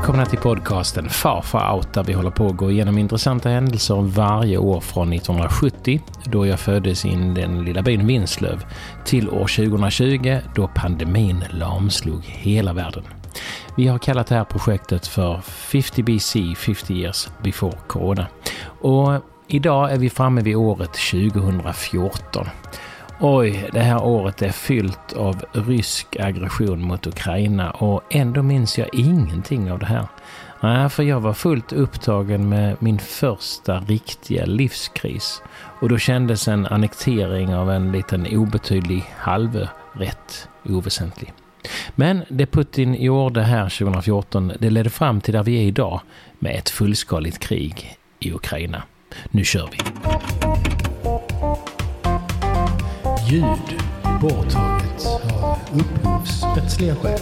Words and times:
Välkomna 0.00 0.26
till 0.26 0.38
podcasten 0.38 1.08
Farfar 1.08 1.74
Out 1.74 1.92
där 1.94 2.04
vi 2.04 2.12
håller 2.12 2.30
på 2.30 2.46
att 2.46 2.56
gå 2.56 2.70
igenom 2.70 2.98
intressanta 2.98 3.48
händelser 3.48 3.94
varje 3.94 4.58
år 4.58 4.80
från 4.80 5.12
1970 5.12 6.00
då 6.24 6.46
jag 6.46 6.60
föddes 6.60 7.04
i 7.04 7.08
den 7.08 7.64
lilla 7.64 7.82
byn 7.82 8.06
Vinslöv 8.06 8.64
till 9.04 9.28
år 9.30 9.46
2020 9.68 10.38
då 10.54 10.70
pandemin 10.74 11.44
lamslog 11.50 12.24
hela 12.24 12.72
världen. 12.72 13.04
Vi 13.76 13.86
har 13.86 13.98
kallat 13.98 14.26
det 14.26 14.34
här 14.34 14.44
projektet 14.44 15.06
för 15.06 15.40
50 15.40 16.02
BC, 16.02 16.54
50 16.54 16.94
years 16.94 17.28
before 17.42 17.78
corona. 17.86 18.26
Och 18.80 19.12
idag 19.48 19.92
är 19.92 19.98
vi 19.98 20.10
framme 20.10 20.40
vid 20.42 20.56
året 20.56 20.92
2014. 20.92 22.46
Oj, 23.22 23.68
det 23.72 23.80
här 23.80 24.02
året 24.02 24.42
är 24.42 24.50
fyllt 24.50 25.12
av 25.12 25.44
rysk 25.52 26.16
aggression 26.20 26.82
mot 26.82 27.06
Ukraina 27.06 27.70
och 27.70 28.02
ändå 28.10 28.42
minns 28.42 28.78
jag 28.78 28.94
ingenting 28.94 29.72
av 29.72 29.78
det 29.78 29.86
här. 29.86 30.06
Nej, 30.60 30.88
för 30.88 31.02
jag 31.02 31.20
var 31.20 31.32
fullt 31.32 31.72
upptagen 31.72 32.48
med 32.48 32.76
min 32.78 32.98
första 32.98 33.80
riktiga 33.80 34.46
livskris 34.46 35.42
och 35.80 35.88
då 35.88 35.98
kändes 35.98 36.48
en 36.48 36.66
annektering 36.66 37.54
av 37.54 37.70
en 37.70 37.92
liten 37.92 38.26
obetydlig 38.36 39.04
halvö 39.16 39.66
rätt 39.92 40.48
oväsentlig. 40.64 41.32
Men 41.94 42.22
det 42.28 42.46
Putin 42.46 42.94
gjorde 42.94 43.42
här 43.42 43.64
2014, 43.64 44.52
det 44.58 44.70
ledde 44.70 44.90
fram 44.90 45.20
till 45.20 45.34
där 45.34 45.42
vi 45.42 45.56
är 45.56 45.66
idag 45.66 46.00
med 46.38 46.56
ett 46.56 46.70
fullskaligt 46.70 47.38
krig 47.38 47.96
i 48.18 48.32
Ukraina. 48.32 48.82
Nu 49.30 49.44
kör 49.44 49.68
vi! 49.72 49.78
Ljud 53.30 53.80
borttaget 54.20 55.06
av 55.42 55.58
upphovsrättsliga 55.74 56.94
skäl. 56.94 57.20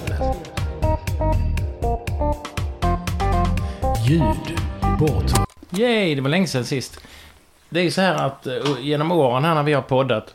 Ljud 4.06 4.59
borttaget. 4.98 5.48
Yay, 5.70 6.14
det 6.14 6.20
var 6.20 6.29
länge 6.29 6.47
sedan 6.47 6.64
sist. 6.64 7.01
Det 7.69 7.81
är 7.81 7.84
ju 7.84 7.91
så 7.91 8.01
här 8.01 8.14
att 8.14 8.47
eh, 8.47 8.55
genom 8.81 9.12
åren 9.12 9.45
här 9.45 9.55
när 9.55 9.62
vi 9.62 9.73
har 9.73 9.83
poddat 9.83 10.34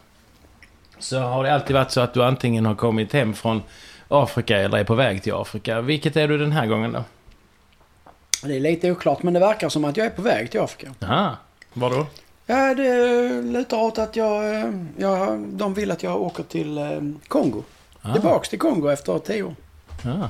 så 0.99 1.19
har 1.19 1.43
det 1.43 1.53
alltid 1.53 1.75
varit 1.75 1.91
så 1.91 2.01
att 2.01 2.13
du 2.13 2.23
antingen 2.23 2.65
har 2.65 2.75
kommit 2.75 3.13
hem 3.13 3.33
från 3.33 3.61
Afrika 4.07 4.57
eller 4.57 4.77
är 4.77 4.83
på 4.83 4.95
väg 4.95 5.23
till 5.23 5.33
Afrika. 5.33 5.81
Vilket 5.81 6.15
är 6.15 6.27
du 6.27 6.37
den 6.37 6.51
här 6.51 6.65
gången 6.65 6.91
då? 6.91 7.03
Det 8.43 8.55
är 8.55 8.59
lite 8.59 8.91
oklart 8.91 9.23
men 9.23 9.33
det 9.33 9.39
verkar 9.39 9.69
som 9.69 9.85
att 9.85 9.97
jag 9.97 10.05
är 10.05 10.11
på 10.11 10.21
väg 10.21 10.51
till 10.51 10.59
Afrika. 10.59 10.93
Aha, 11.01 11.37
var 11.73 11.89
då? 11.89 12.07
Ja, 12.45 12.73
det 12.73 13.41
lutar 13.41 13.77
åt 13.77 13.97
att 13.97 14.15
jag, 14.15 14.55
eh, 14.55 14.71
jag... 14.97 15.39
De 15.39 15.73
vill 15.73 15.91
att 15.91 16.03
jag 16.03 16.21
åker 16.21 16.43
till 16.43 16.77
eh, 16.77 16.83
Kongo. 17.27 17.63
Ah. 18.01 18.13
Tillbaks 18.13 18.49
till 18.49 18.59
Kongo 18.59 18.89
efter 18.89 19.19
tio 19.19 19.43
år. 19.43 19.55
Ah. 20.05 20.27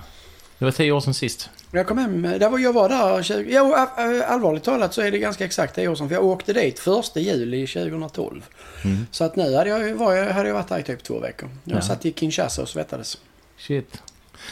Det 0.59 0.65
var 0.65 0.71
tio 0.71 0.91
år 0.91 0.99
sedan 1.01 1.13
sist. 1.13 1.49
Jag 1.71 1.87
kom 1.87 1.97
hem, 1.97 2.21
där 2.21 2.49
var, 2.49 2.59
jag 2.59 2.73
var 2.73 2.89
där 2.89 3.23
20, 3.23 3.53
ja, 3.53 3.89
eh, 3.97 4.31
allvarligt 4.31 4.63
talat 4.63 4.93
så 4.93 5.01
är 5.01 5.11
det 5.11 5.19
ganska 5.19 5.45
exakt 5.45 5.75
tio 5.75 5.87
år 5.87 5.95
sedan. 5.95 6.07
För 6.09 6.15
jag 6.15 6.25
åkte 6.25 6.53
dit 6.53 6.79
första 6.79 7.19
juli 7.19 7.67
2012. 7.67 8.43
Mm. 8.83 9.05
Så 9.11 9.23
att 9.23 9.35
nu 9.35 9.55
hade 9.55 9.69
jag, 9.69 9.95
var, 9.95 10.31
hade 10.31 10.47
jag 10.49 10.55
varit 10.55 10.67
där 10.67 10.79
i 10.79 10.83
typ 10.83 11.03
två 11.03 11.19
veckor. 11.19 11.49
Jag 11.63 11.77
Ja. 11.77 11.81
satt 11.81 12.05
i 12.05 12.13
Kinshasa 12.13 12.61
och 12.61 12.69
svettades. 12.69 13.17
Shit. 13.57 14.01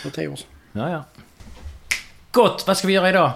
För 0.04 0.10
tio 0.10 0.28
år 0.28 0.36
sedan. 0.36 0.48
Ja, 0.72 0.90
ja. 0.92 1.04
Gott, 2.32 2.64
vad 2.68 2.78
ska 2.78 2.88
vi 2.88 2.94
göra 2.94 3.10
idag? 3.10 3.32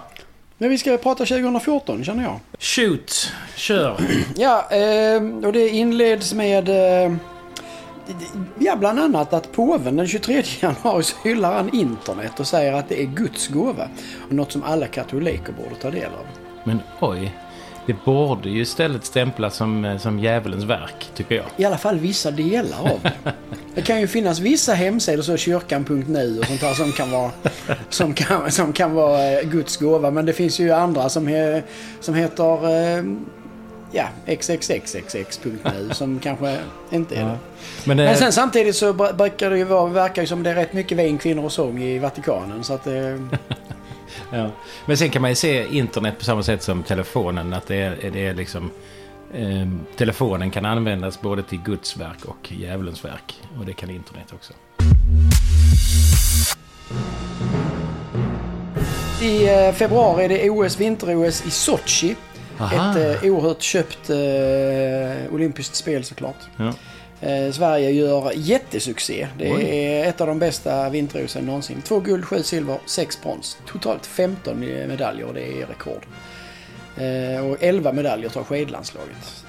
Men 0.58 0.70
vi 0.70 0.78
ska 0.78 0.96
prata 0.96 1.24
2014 1.24 2.04
känner 2.04 2.22
jag. 2.22 2.40
Shoot, 2.58 3.32
kör. 3.56 4.00
Ja, 4.36 4.68
eh, 4.70 5.22
och 5.46 5.52
det 5.52 5.68
inleds 5.68 6.34
med... 6.34 6.68
Eh, 6.68 7.16
ja, 8.58 8.76
bland 8.76 9.00
annat 9.00 9.32
att 9.32 9.52
påven 9.52 9.96
den 9.96 10.08
23 10.08 10.42
januari 10.60 11.02
så 11.02 11.16
hyllar 11.24 11.54
han 11.54 11.74
internet 11.74 12.40
och 12.40 12.46
säger 12.46 12.72
att 12.72 12.88
det 12.88 13.02
är 13.02 13.06
Guds 13.06 13.48
gåva. 13.48 13.88
Och 14.28 14.32
något 14.32 14.52
som 14.52 14.62
alla 14.62 14.86
katoliker 14.86 15.52
borde 15.52 15.74
ta 15.74 15.90
del 15.90 16.10
av. 16.12 16.26
Men 16.64 16.80
oj, 17.00 17.34
det 17.86 18.04
borde 18.04 18.50
ju 18.50 18.60
istället 18.60 19.04
stämplas 19.04 19.56
som, 19.56 19.84
eh, 19.84 19.98
som 19.98 20.18
djävulens 20.18 20.64
verk, 20.64 21.10
tycker 21.14 21.34
jag. 21.34 21.44
I 21.56 21.64
alla 21.64 21.78
fall 21.78 21.98
vissa 21.98 22.30
delar 22.30 22.78
av 22.80 23.00
det. 23.02 23.12
Det 23.74 23.82
kan 23.82 24.00
ju 24.00 24.06
finnas 24.06 24.38
vissa 24.38 24.74
hemsidor, 24.74 25.22
så 25.22 25.36
kyrkan.nu 25.36 26.38
och 26.38 26.46
sånt 26.46 26.62
här 26.62 26.74
som 26.74 26.92
kan 26.92 27.10
vara, 27.10 27.30
som 27.90 28.14
kan, 28.14 28.50
som 28.50 28.72
kan 28.72 28.94
vara 28.94 29.32
eh, 29.32 29.48
Guds 29.48 29.76
gåva. 29.76 30.10
Men 30.10 30.26
det 30.26 30.32
finns 30.32 30.60
ju 30.60 30.72
andra 30.72 31.08
som, 31.08 31.26
he, 31.26 31.62
som 32.00 32.14
heter 32.14 32.64
eh, 32.98 33.04
ja, 33.92 34.08
xxxxx.nu 34.36 35.90
som 35.90 36.18
kanske 36.18 36.58
inte 36.90 37.16
är 37.16 37.24
det. 37.24 37.38
Men, 37.84 37.96
Men 37.96 38.16
sen 38.16 38.32
samtidigt 38.32 38.76
så 38.76 38.92
brukar 38.92 39.50
det 39.50 39.58
ju 39.58 39.64
vara, 39.64 39.86
verkar 39.86 40.24
som 40.24 40.42
det 40.42 40.50
är 40.50 40.54
rätt 40.54 40.72
mycket 40.72 40.98
vin, 40.98 41.18
kvinnor 41.18 41.44
och 41.44 41.52
sång 41.52 41.82
i 41.82 41.98
Vatikanen. 41.98 42.64
Så 42.64 42.72
att 42.72 42.86
eh, 42.86 42.94
ja. 44.32 44.50
Men 44.86 44.96
sen 44.96 45.10
kan 45.10 45.22
man 45.22 45.30
ju 45.30 45.34
se 45.34 45.76
internet 45.76 46.18
på 46.18 46.24
samma 46.24 46.42
sätt 46.42 46.62
som 46.62 46.82
telefonen. 46.82 47.52
Att 47.52 47.66
det 47.66 47.76
är, 47.76 48.10
det 48.12 48.26
är 48.26 48.34
liksom... 48.34 48.70
Eh, 49.34 49.68
telefonen 49.96 50.50
kan 50.50 50.64
användas 50.64 51.20
både 51.20 51.42
till 51.42 51.58
Guds 51.62 51.96
verk 51.96 52.24
och 52.24 52.52
djävulens 52.52 53.04
verk. 53.04 53.40
Och 53.58 53.66
det 53.66 53.72
kan 53.72 53.90
internet 53.90 54.32
också. 54.32 54.52
i 59.22 59.48
eh, 59.48 59.72
februari 59.72 60.24
är 60.24 60.28
det 60.28 60.50
OS, 60.50 60.80
vinter-OS 60.80 61.46
i 61.46 61.50
Sochi. 61.50 62.16
Aha. 62.58 62.90
Ett 62.90 63.22
eh, 63.22 63.30
oerhört 63.30 63.62
köpt 63.62 64.10
eh, 64.10 65.34
olympiskt 65.34 65.74
spel 65.74 66.04
såklart. 66.04 66.36
Ja. 66.56 66.72
Eh, 67.20 67.52
Sverige 67.52 67.90
gör 67.90 68.32
jättesuccé. 68.34 69.28
Det 69.38 69.52
Oj. 69.52 69.62
är 69.62 70.08
ett 70.08 70.20
av 70.20 70.26
de 70.26 70.38
bästa 70.38 70.88
vinter-OSen 70.90 71.46
någonsin. 71.46 71.82
Två 71.82 72.00
guld, 72.00 72.24
sju 72.24 72.42
silver, 72.42 72.78
sex 72.86 73.22
brons. 73.22 73.58
Totalt 73.66 74.06
15 74.06 74.60
medaljer 74.60 75.26
och 75.26 75.34
det 75.34 75.62
är 75.62 75.66
rekord. 75.66 76.06
Eh, 76.96 77.46
och 77.46 77.56
11 77.60 77.92
medaljer 77.92 78.30
tar 78.30 78.44
skidlandslaget. 78.44 79.44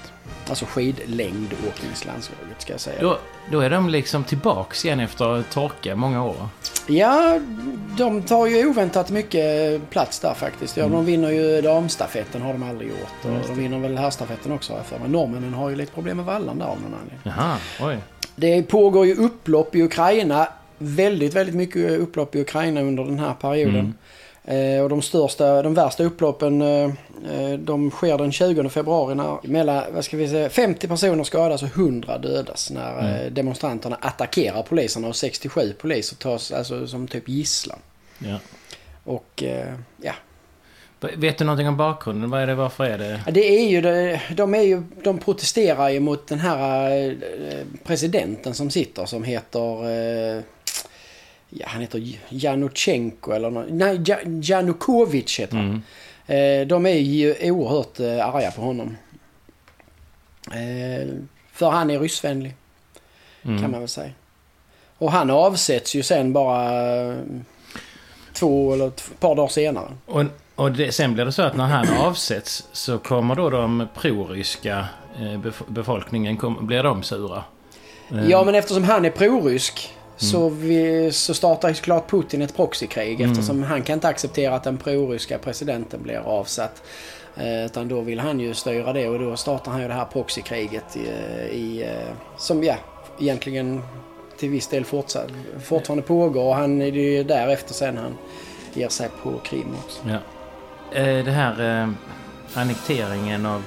Alltså 0.48 0.64
skidlängdåkningslandslaget 0.64 2.62
ska 2.62 2.72
jag 2.72 2.80
säga. 2.80 3.00
Då, 3.00 3.18
då 3.50 3.60
är 3.60 3.70
de 3.70 3.88
liksom 3.88 4.24
tillbaks 4.24 4.84
igen 4.84 5.00
efter 5.00 5.42
torka 5.42 5.96
många 5.96 6.24
år. 6.24 6.48
Ja, 6.88 7.40
de 7.98 8.22
tar 8.22 8.46
ju 8.46 8.66
oväntat 8.66 9.10
mycket 9.10 9.80
plats 9.90 10.20
där 10.20 10.34
faktiskt. 10.34 10.76
Ja, 10.76 10.88
De 10.88 11.04
vinner 11.04 11.30
ju 11.30 11.60
damstafetten 11.60 12.42
har 12.42 12.52
de 12.52 12.62
aldrig 12.62 12.88
gjort. 12.88 12.98
Och 13.22 13.28
Mm. 13.30 13.40
De 13.48 13.54
vinner 13.54 13.78
väl 13.78 13.96
herrstafetten 13.98 14.52
också 14.52 14.72
har 14.72 14.78
jag 14.78 14.86
för 14.86 14.98
mig. 14.98 15.08
Norrmännen 15.08 15.54
har 15.54 15.70
ju 15.70 15.76
lite 15.76 15.92
problem 15.92 16.16
med 16.16 16.26
vallan 16.26 16.58
där 16.58 16.66
av 16.66 16.80
någon 16.80 16.94
anledning. 16.94 17.18
Jaha, 17.22 17.56
oj. 17.80 17.98
Det 18.36 18.62
pågår 18.62 19.06
ju 19.06 19.14
upplopp 19.14 19.74
i 19.74 19.82
Ukraina. 19.82 20.48
Väldigt, 20.78 21.34
väldigt 21.34 21.54
mycket 21.54 21.90
upplopp 22.00 22.34
i 22.34 22.40
Ukraina 22.40 22.80
under 22.80 23.04
den 23.04 23.18
här 23.18 23.34
perioden. 23.34 23.76
Eh, 23.76 24.07
och 24.82 24.88
de 24.88 25.02
största, 25.02 25.62
de 25.62 25.74
värsta 25.74 26.04
upploppen 26.04 26.62
eh, 26.62 26.90
eh, 27.32 27.58
de 27.58 27.90
sker 27.90 28.18
den 28.18 28.32
20 28.32 28.68
februari 28.68 29.14
när 29.14 29.38
mellan, 29.42 29.84
vad 29.94 30.04
ska 30.04 30.16
vi 30.16 30.28
säga, 30.28 30.50
50 30.50 30.88
personer 30.88 31.24
skadas 31.24 31.62
och 31.62 31.68
100 31.68 32.18
dödas 32.18 32.70
när 32.70 33.24
eh, 33.24 33.30
demonstranterna 33.30 33.98
attackerar 34.00 34.62
poliserna 34.62 35.08
och 35.08 35.16
67 35.16 35.72
poliser 35.72 36.16
tas 36.16 36.52
alltså 36.52 36.86
som 36.86 37.08
typ 37.08 37.28
gisslan. 37.28 37.78
Ja. 38.18 38.38
Och 39.04 39.42
eh, 39.42 39.74
ja, 40.02 40.12
Vet 41.00 41.38
du 41.38 41.44
någonting 41.44 41.68
om 41.68 41.76
bakgrunden? 41.76 42.30
Vad 42.30 42.42
är 42.42 42.46
det, 42.46 42.54
varför 42.54 42.84
är 42.84 42.98
det? 42.98 43.20
Det 43.30 43.60
är 43.60 43.68
ju, 43.68 43.80
de, 44.34 44.54
är 44.54 44.62
ju, 44.62 44.82
de 45.04 45.18
protesterar 45.18 45.88
ju 45.88 46.00
mot 46.00 46.28
den 46.28 46.38
här 46.38 46.90
eh, 47.10 47.66
presidenten 47.84 48.54
som 48.54 48.70
sitter 48.70 49.06
som 49.06 49.24
heter... 49.24 50.48
Ja, 51.50 51.66
han 51.68 51.80
heter 51.80 52.18
Januchenko 52.28 53.32
eller 53.32 53.50
nå- 53.50 53.64
Nej, 53.68 54.00
Ja- 54.06 54.18
Janukovic 54.42 55.40
heter 55.40 55.56
han. 55.56 55.82
Eh, 56.26 56.66
De 56.66 56.86
är 56.86 56.90
ju 56.98 57.50
oerhört 57.50 58.00
eh, 58.00 58.26
arga 58.34 58.50
på 58.50 58.60
honom. 58.62 58.96
Eh, 60.46 61.08
För 61.52 61.70
han 61.70 61.90
är 61.90 61.98
ryssvänlig, 62.00 62.54
Mm. 63.44 63.62
kan 63.62 63.70
man 63.70 63.80
väl 63.80 63.88
säga. 63.88 64.10
Och 64.98 65.12
han 65.12 65.30
avsätts 65.30 65.94
ju 65.94 66.02
sen 66.02 66.32
bara 66.32 66.92
eh, 67.10 67.16
två 68.32 68.72
eller 68.72 68.86
ett 68.88 69.10
par 69.20 69.34
dagar 69.34 69.48
senare. 69.48 69.88
Och, 70.06 70.24
och 70.54 70.72
det, 70.72 70.92
sen 70.92 71.14
blir 71.14 71.24
det 71.24 71.32
så 71.32 71.42
att 71.42 71.56
när 71.56 71.66
han 71.66 71.88
avsätts 71.98 72.68
så 72.72 72.98
kommer 72.98 73.34
då 73.34 73.50
de 73.50 73.88
proryska 73.94 74.86
bef 75.42 75.62
befolkningen, 75.68 76.36
kom, 76.36 76.66
blir 76.66 76.82
de 76.82 77.02
sura? 77.02 77.44
Ja, 78.28 78.44
men 78.44 78.54
eftersom 78.54 78.84
han 78.84 79.04
är 79.04 79.10
prorysk 79.10 79.94
så, 80.18 80.48
vi, 80.48 81.12
så 81.12 81.34
startar 81.34 81.72
såklart 81.72 82.10
Putin 82.10 82.42
ett 82.42 82.56
proxykrig 82.56 83.20
eftersom 83.20 83.62
han 83.62 83.82
kan 83.82 83.94
inte 83.94 84.08
acceptera 84.08 84.54
att 84.54 84.64
den 84.64 84.78
proryska 84.78 85.38
presidenten 85.38 86.02
blir 86.02 86.18
avsatt. 86.18 86.82
Eh, 87.36 87.64
utan 87.64 87.88
då 87.88 88.00
vill 88.00 88.20
han 88.20 88.40
ju 88.40 88.54
styra 88.54 88.92
det 88.92 89.08
och 89.08 89.18
då 89.18 89.36
startar 89.36 89.72
han 89.72 89.82
ju 89.82 89.88
det 89.88 89.94
här 89.94 90.04
proxykriget 90.04 90.96
i, 90.96 91.00
i, 91.56 91.82
eh, 91.82 92.14
som 92.38 92.64
ja, 92.64 92.74
egentligen 93.20 93.82
till 94.38 94.50
viss 94.50 94.66
del 94.66 94.84
fortsatt, 94.84 95.30
fortfarande 95.64 96.02
pågår 96.02 96.44
och 96.44 96.54
han 96.54 96.82
är 96.82 96.92
ju 96.92 97.24
därefter 97.24 97.74
sen 97.74 97.96
han 97.96 98.18
ger 98.74 98.88
sig 98.88 99.08
på 99.22 99.38
Krim 99.38 99.74
också. 99.84 100.00
Ja. 100.08 100.18
Eh, 100.98 101.24
det 101.24 101.30
här 101.30 101.82
eh, 101.82 101.88
annekteringen 102.54 103.46
av 103.46 103.62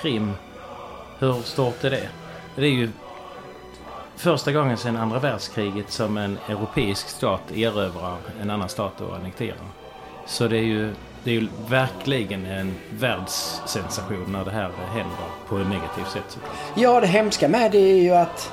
Krim, 0.00 0.32
hur 1.18 1.42
stort 1.42 1.84
är 1.84 1.90
det? 1.90 2.08
Det 2.56 2.62
är 2.62 2.70
ju 2.70 2.90
första 4.20 4.52
gången 4.52 4.76
sedan 4.76 4.96
andra 4.96 5.18
världskriget 5.18 5.90
som 5.90 6.16
en 6.16 6.38
europeisk 6.48 7.08
stat 7.08 7.40
erövrar 7.54 8.16
en 8.42 8.50
annan 8.50 8.68
stat 8.68 9.00
och 9.00 9.16
annekterar. 9.16 9.56
Så 10.26 10.48
det 10.48 10.56
är 10.56 10.62
ju, 10.62 10.94
det 11.24 11.30
är 11.30 11.34
ju 11.34 11.48
verkligen 11.68 12.46
en 12.46 12.74
världssensation 12.90 14.32
när 14.32 14.44
det 14.44 14.50
här 14.50 14.70
händer 14.92 15.16
på 15.48 15.58
ett 15.58 15.66
negativt 15.66 16.10
sätt 16.12 16.22
såklart. 16.28 16.52
Ja, 16.76 17.00
det 17.00 17.06
hemska 17.06 17.48
med 17.48 17.72
det 17.72 17.78
är 17.78 18.02
ju 18.02 18.10
att, 18.10 18.52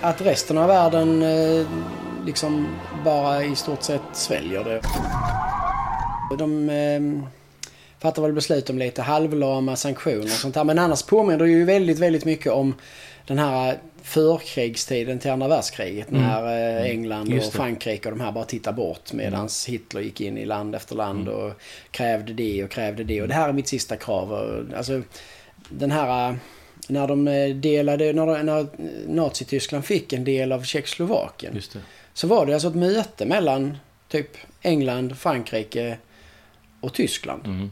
att 0.00 0.20
resten 0.20 0.58
av 0.58 0.68
världen 0.68 1.22
eh, 1.22 1.66
liksom 2.26 2.68
bara 3.04 3.44
i 3.44 3.56
stort 3.56 3.82
sett 3.82 4.02
sväljer 4.12 4.64
det. 4.64 4.80
De 6.38 6.70
eh, 6.70 7.28
fattar 7.98 8.22
väl 8.22 8.32
beslut 8.32 8.70
om 8.70 8.78
lite 8.78 9.02
halvlama 9.02 9.76
sanktioner 9.76 10.22
och 10.22 10.28
sånt 10.28 10.54
där. 10.54 10.64
Men 10.64 10.78
annars 10.78 11.02
påminner 11.02 11.44
det 11.44 11.50
ju 11.50 11.64
väldigt, 11.64 11.98
väldigt 11.98 12.24
mycket 12.24 12.52
om 12.52 12.74
den 13.26 13.38
här 13.38 13.78
förkrigstiden 14.02 15.18
till 15.18 15.30
andra 15.30 15.48
världskriget. 15.48 16.10
Mm. 16.10 16.22
När 16.22 16.76
eh, 16.80 16.90
England 16.90 17.28
och. 17.46 17.52
Frankrike 17.52 18.08
och 18.08 18.16
de 18.18 18.24
här 18.24 18.32
bara 18.32 18.44
tittar 18.44 18.72
bort 18.72 19.12
medan 19.12 19.48
Hitler 19.68 20.00
gick 20.00 20.20
in 20.20 20.38
i 20.38 20.44
land 20.44 20.74
efter 20.74 20.94
land 20.96 21.28
Mm. 21.28 21.40
och 21.40 21.52
krävde 21.90 22.32
det 22.32 22.64
och 22.64 22.70
krävde 22.70 23.04
det. 23.04 23.22
Och 23.22 23.28
det 23.28 23.34
här 23.34 23.48
är 23.48 23.52
mitt 23.52 23.68
sista 23.68 23.96
krav. 23.96 24.32
Alltså, 24.76 25.02
den 25.68 25.90
här... 25.90 26.30
eh, 26.30 26.36
När 26.88 27.08
de 27.08 27.28
eh, 27.28 27.48
delade, 27.54 28.12
när, 28.12 28.26
de- 28.26 28.46
när 28.46 28.66
Nazityskland 29.08 29.84
fick 29.84 30.12
en 30.12 30.24
del 30.24 30.52
av 30.52 30.62
Tjeckoslovakien. 30.62 31.54
Så 32.14 32.26
var 32.26 32.46
det 32.46 32.52
alltså 32.54 32.68
ett 32.68 32.74
möte 32.74 33.26
mellan 33.26 33.76
typ 34.08 34.28
England, 34.62 35.18
Frankrike 35.18 35.96
och 36.80 36.94
Tyskland. 36.94 37.70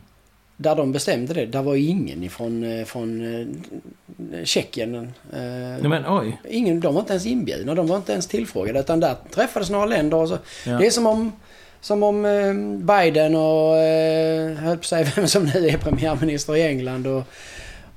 Där 0.62 0.74
de 0.76 0.92
bestämde 0.92 1.34
det. 1.34 1.46
Där 1.46 1.62
var 1.62 1.76
ingen 1.76 2.22
ifrån 2.22 2.64
eh, 2.64 2.84
från 2.84 3.20
eh, 4.32 4.44
Tjeckien. 4.44 4.94
Eh, 4.94 5.88
men 5.88 6.04
oj. 6.08 6.40
ingen, 6.48 6.80
de 6.80 6.94
var 6.94 7.00
inte 7.00 7.12
ens 7.12 7.26
inbjudna. 7.26 7.74
De 7.74 7.86
var 7.86 7.96
inte 7.96 8.12
ens 8.12 8.26
tillfrågade. 8.26 8.80
Utan 8.80 9.00
där 9.00 9.16
träffades 9.30 9.70
några 9.70 9.86
länder. 9.86 10.16
Och 10.16 10.28
så, 10.28 10.38
Ja. 10.66 10.78
Det 10.78 10.86
är 10.86 10.90
som 10.90 11.06
om, 11.06 11.32
som 11.80 12.02
om 12.02 12.22
Biden 12.86 13.34
och, 13.34 13.76
höll 14.56 14.76
på 14.76 14.84
säga 14.84 15.06
vem 15.16 15.28
som 15.28 15.44
nu 15.44 15.68
är 15.68 15.76
premiärminister 15.76 16.56
i 16.56 16.62
England 16.62 17.06
och, 17.06 17.22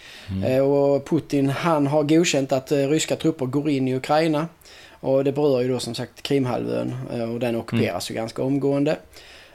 Eh, 0.46 0.60
och 0.60 1.06
Putin 1.06 1.50
han 1.50 1.88
har 1.88 2.04
godkänt 2.04 2.52
att 2.52 2.72
eh, 2.72 2.78
ryska 2.78 3.16
trupper 3.16 3.46
går 3.46 3.70
in 3.70 3.88
i 3.88 3.96
Ukraina. 3.96 4.48
Och 5.00 5.24
det 5.24 5.32
berör 5.32 5.62
ju 5.62 5.70
då 5.70 5.80
som 5.80 5.96
sagt 5.96 6.22
Krimhalvön 6.22 6.96
eh, 7.14 7.32
och 7.32 7.40
den 7.40 7.56
ockuperas 7.56 8.12
ju 8.12 8.16
ganska 8.16 8.44
omgående. 8.44 8.98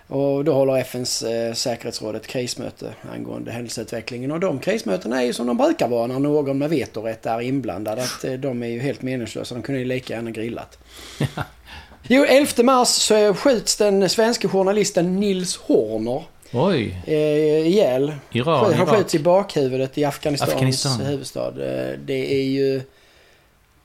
Och 0.07 0.45
då 0.45 0.53
håller 0.53 0.77
FNs 0.77 1.23
eh, 1.23 1.53
säkerhetsråd 1.53 2.17
ett 2.17 2.27
krismöte 2.27 2.95
angående 3.15 3.53
händelseutvecklingen. 3.53 4.31
Och 4.33 4.41
de 4.41 4.59
krismötena 4.59 5.23
är 5.23 5.27
ju 5.27 5.33
som 5.33 5.47
de 5.47 5.57
brukar 5.57 5.89
vara 5.89 6.07
när 6.07 6.19
någon 6.19 6.59
med 6.59 6.71
vetorätt 6.71 7.27
är 7.27 7.41
inblandad. 7.41 7.99
Att 7.99 8.25
eh, 8.25 8.33
de 8.33 8.63
är 8.63 8.69
ju 8.69 8.81
helt 8.81 9.03
meningslösa. 9.03 9.55
De 9.55 9.63
kunde 9.63 9.79
ju 9.79 9.87
lika 9.87 10.15
gärna 10.15 10.31
grillat. 10.31 10.79
Jo, 12.09 12.25
11 12.25 12.63
mars 12.63 12.89
så 12.89 13.35
skjuts 13.35 13.77
den 13.77 14.09
svenska 14.09 14.49
journalisten 14.49 15.21
Nils 15.21 15.57
Horner 15.57 16.25
Oj, 16.53 17.01
eh, 17.07 17.67
ihjäl. 17.67 18.13
Iran, 18.33 18.65
Han 18.65 18.75
Irak. 18.75 18.89
skjuts 18.89 19.15
i 19.15 19.19
bakhuvudet 19.19 19.99
i 19.99 20.05
Afghanistans 20.05 20.53
Afghanistan. 20.53 21.01
huvudstad. 21.01 21.49
Eh, 21.49 21.99
Det 21.99 22.35
är 22.41 22.43
ju 22.45 22.81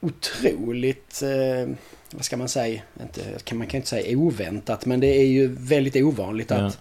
otroligt, 0.01 1.21
eh, 1.21 1.69
vad 2.11 2.25
ska 2.25 2.37
man 2.37 2.49
säga, 2.49 2.81
inte, 3.01 3.21
kan- 3.43 3.57
man 3.57 3.67
kan 3.67 3.77
inte 3.77 3.89
säga 3.89 4.17
oväntat, 4.17 4.85
men 4.85 4.99
det 4.99 5.07
är 5.21 5.25
ju 5.25 5.47
väldigt 5.59 5.95
ovanligt 5.95 6.51
att, 6.51 6.77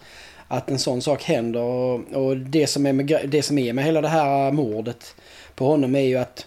att 0.48 0.70
en 0.70 0.78
sån 0.78 1.02
sak 1.02 1.22
händer. 1.22 1.60
Och, 1.60 1.94
och 2.12 2.36
det, 2.36 2.66
som 2.66 2.86
är 2.86 2.92
med, 2.92 3.20
det 3.28 3.42
som 3.42 3.58
är 3.58 3.72
med 3.72 3.84
hela 3.84 4.00
det 4.00 4.08
här 4.08 4.50
mordet 4.52 5.14
på 5.54 5.66
honom 5.66 5.94
är 5.96 6.00
ju 6.00 6.16
att 6.16 6.46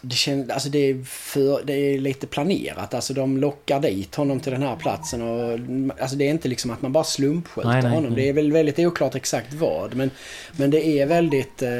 det, 0.00 0.14
känns, 0.14 0.50
alltså 0.50 0.68
det, 0.68 0.78
är 0.78 1.04
för, 1.04 1.62
det 1.64 1.72
är 1.72 1.98
lite 1.98 2.26
planerat. 2.26 2.94
Alltså 2.94 3.14
de 3.14 3.38
lockar 3.38 3.80
dit 3.80 4.14
honom 4.14 4.40
till 4.40 4.52
den 4.52 4.62
här 4.62 4.76
platsen. 4.76 5.22
Och, 5.22 5.58
alltså 6.00 6.16
det 6.16 6.24
är 6.24 6.30
inte 6.30 6.48
liksom 6.48 6.70
att 6.70 6.82
man 6.82 6.92
bara 6.92 7.04
slumpskjuter 7.04 7.68
Nej, 7.68 7.82
nej, 7.82 7.92
honom. 7.92 8.12
nej. 8.12 8.22
Det 8.22 8.28
är 8.28 8.32
väl 8.32 8.52
väldigt 8.52 8.78
oklart 8.78 9.14
exakt 9.14 9.52
vad. 9.52 9.94
Men, 9.94 10.10
men 10.52 10.70
det 10.70 10.86
är 10.86 11.06
väldigt, 11.06 11.62
eh, 11.62 11.70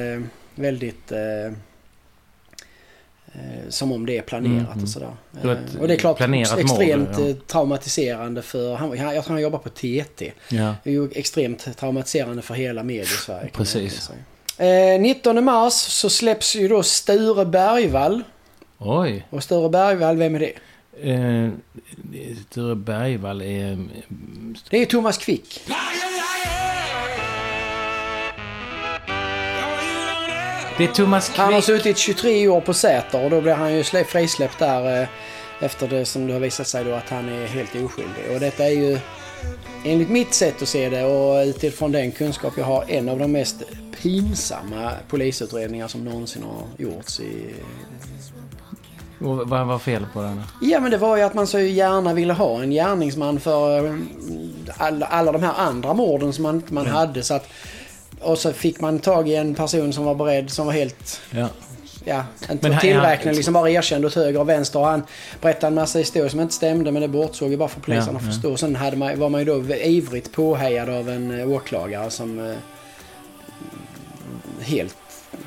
väldigt 0.55 1.12
eh, 1.12 1.53
eh, 3.33 3.69
som 3.69 3.93
om 3.93 4.07
det 4.07 4.19
är 4.19 4.23
planerat 4.23 4.53
Mm, 4.55 4.67
mm. 4.67 4.83
och 4.83 4.89
sådär. 4.89 5.17
Var 5.31 5.53
ett 5.53 5.75
Eh, 5.75 5.81
och 5.81 5.89
det 5.89 5.95
är 5.95 5.99
klart 5.99 6.21
extremt 6.21 7.19
ja. 7.19 7.29
eh, 7.29 7.35
traumatiserande 7.35 8.43
för, 8.43 8.75
han, 8.75 8.99
jag 8.99 9.25
tror 9.25 9.35
han 9.35 9.43
jobbar 9.43 9.59
på 9.59 9.69
TT. 9.69 10.33
Ja. 10.49 10.75
Det 10.85 10.91
är 10.91 10.95
ju 10.95 11.11
extremt 11.15 11.77
traumatiserande 11.77 12.43
för 12.43 12.55
hela 12.55 12.83
mediesverige. 12.83 13.41
man 13.41 13.50
Precis. 13.53 14.11
Egentligen 14.61 14.85
säga. 14.85 14.95
Eh, 14.95 15.00
19 15.00 15.45
mars 15.45 15.73
så 15.73 16.11
släpps 16.11 16.57
ju 16.57 16.69
då 16.69 16.83
Sture 16.83 17.45
Bergvall. 17.45 18.23
Oj. 18.79 19.26
Och 19.31 19.43
Sture 19.43 19.69
Bergvall, 19.69 20.17
vem 20.17 20.35
är 20.35 20.38
det? 20.38 20.52
Eh, 21.11 21.49
Sture 22.50 22.75
Bergvall 22.75 23.43
är... 23.43 23.88
Det 24.71 24.76
är 24.83 24.87
Thomas 24.87 25.19
Quick. 25.19 25.61
Det 30.79 30.85
är 30.85 30.88
Thomas 30.88 31.31
Han 31.37 31.52
har 31.52 31.61
Quick. 31.61 31.64
suttit 31.76 31.99
23 31.99 32.49
år 32.49 32.61
på 32.61 32.75
Säter 32.75 33.25
och 33.25 33.31
då 33.31 33.40
blir 33.40 33.55
han 33.55 33.75
ju 33.75 33.83
slä- 33.83 34.05
frisläppt 34.05 34.59
där 34.59 35.02
eh, 35.02 35.09
efter 35.61 35.88
det 35.88 36.05
som 36.05 36.26
det 36.26 36.33
har 36.33 36.40
visat 36.40 36.67
sig 36.67 36.85
då 36.85 36.93
att 36.95 37.09
han 37.09 37.29
är 37.29 37.47
helt 37.47 37.71
oskyldig. 37.75 38.31
Och 38.35 38.40
detta 38.40 38.64
är 38.64 38.71
ju 38.71 38.99
enligt 39.85 40.11
mitt 40.11 40.35
sätt 40.35 40.63
att 40.63 40.69
se 40.69 40.89
det 40.89 41.05
och 41.05 41.47
utifrån 41.47 41.93
den 41.93 42.13
kunskap 42.13 42.53
jag 42.57 42.65
har 42.65 42.85
en 42.89 43.09
av 43.09 43.19
de 43.19 43.33
mest 43.33 43.63
pinsamma 44.03 44.93
polisutredningar 45.09 45.89
som 45.89 46.05
någonsin 46.05 46.43
har 46.43 46.63
gjorts 46.85 47.21
i... 47.21 47.55
Och 49.21 49.49
Vad 49.49 49.67
var 49.67 49.79
fel 49.79 50.07
på 50.13 50.23
den? 50.23 50.43
Ja 50.63 50.81
men 50.81 50.91
det 50.91 50.99
var 50.99 51.17
ju 51.17 51.23
att 51.23 51.35
man 51.35 51.47
så 51.47 51.59
gärna 51.59 52.15
ville 52.15 52.33
ha 52.33 52.63
en 52.63 52.71
gärningsman 52.71 53.41
för 53.41 53.87
eh, 53.87 53.95
alla, 54.77 55.07
alla 55.07 55.33
de 55.33 55.43
här 55.43 55.55
andra 55.57 55.95
morden 55.95 56.33
som 56.33 56.43
man, 56.43 56.63
man 56.69 56.87
hade 56.87 57.23
så 57.23 57.35
att 57.35 57.49
och 58.21 58.39
så 58.39 58.53
fick 58.53 58.81
man 58.81 58.99
tag 58.99 59.29
i 59.29 59.35
en 59.35 59.55
person 59.55 59.93
som 59.93 60.05
var 60.05 60.15
beredd, 60.15 60.51
som 60.51 60.67
var 60.67 60.73
helt... 60.73 61.21
Ja. 61.31 61.49
Ja, 62.04 62.25
inte 62.50 62.73
han- 62.73 63.35
liksom 63.35 63.54
bara 63.54 63.71
erkänd 63.71 64.04
åt 64.04 64.14
höger 64.14 64.40
och 64.40 64.49
vänster. 64.49 64.78
Och 64.78 64.87
han 64.87 65.02
berättade 65.40 65.66
en 65.66 65.75
massa 65.75 65.99
historier 65.99 66.28
som 66.28 66.40
inte 66.40 66.54
stämde, 66.54 66.92
men 66.92 67.02
det 67.02 67.09
bortsåg 67.09 67.50
ju 67.50 67.57
bara 67.57 67.69
för 67.69 67.80
polisen 67.80 68.09
Ja, 68.12 68.19
att 68.19 68.25
ja. 68.26 68.33
förstå. 68.33 68.57
Sen 68.57 68.76
hade 68.76 68.97
man, 68.97 69.19
var 69.19 69.28
man 69.28 69.40
ju 69.40 69.45
då 69.45 69.75
ivrigt 69.75 70.33
påhejad 70.33 70.88
av 70.88 71.09
en 71.09 71.40
eh, 71.40 71.49
åklagare 71.50 72.11
som 72.11 72.38
eh, 72.50 72.54
helt 74.61 74.97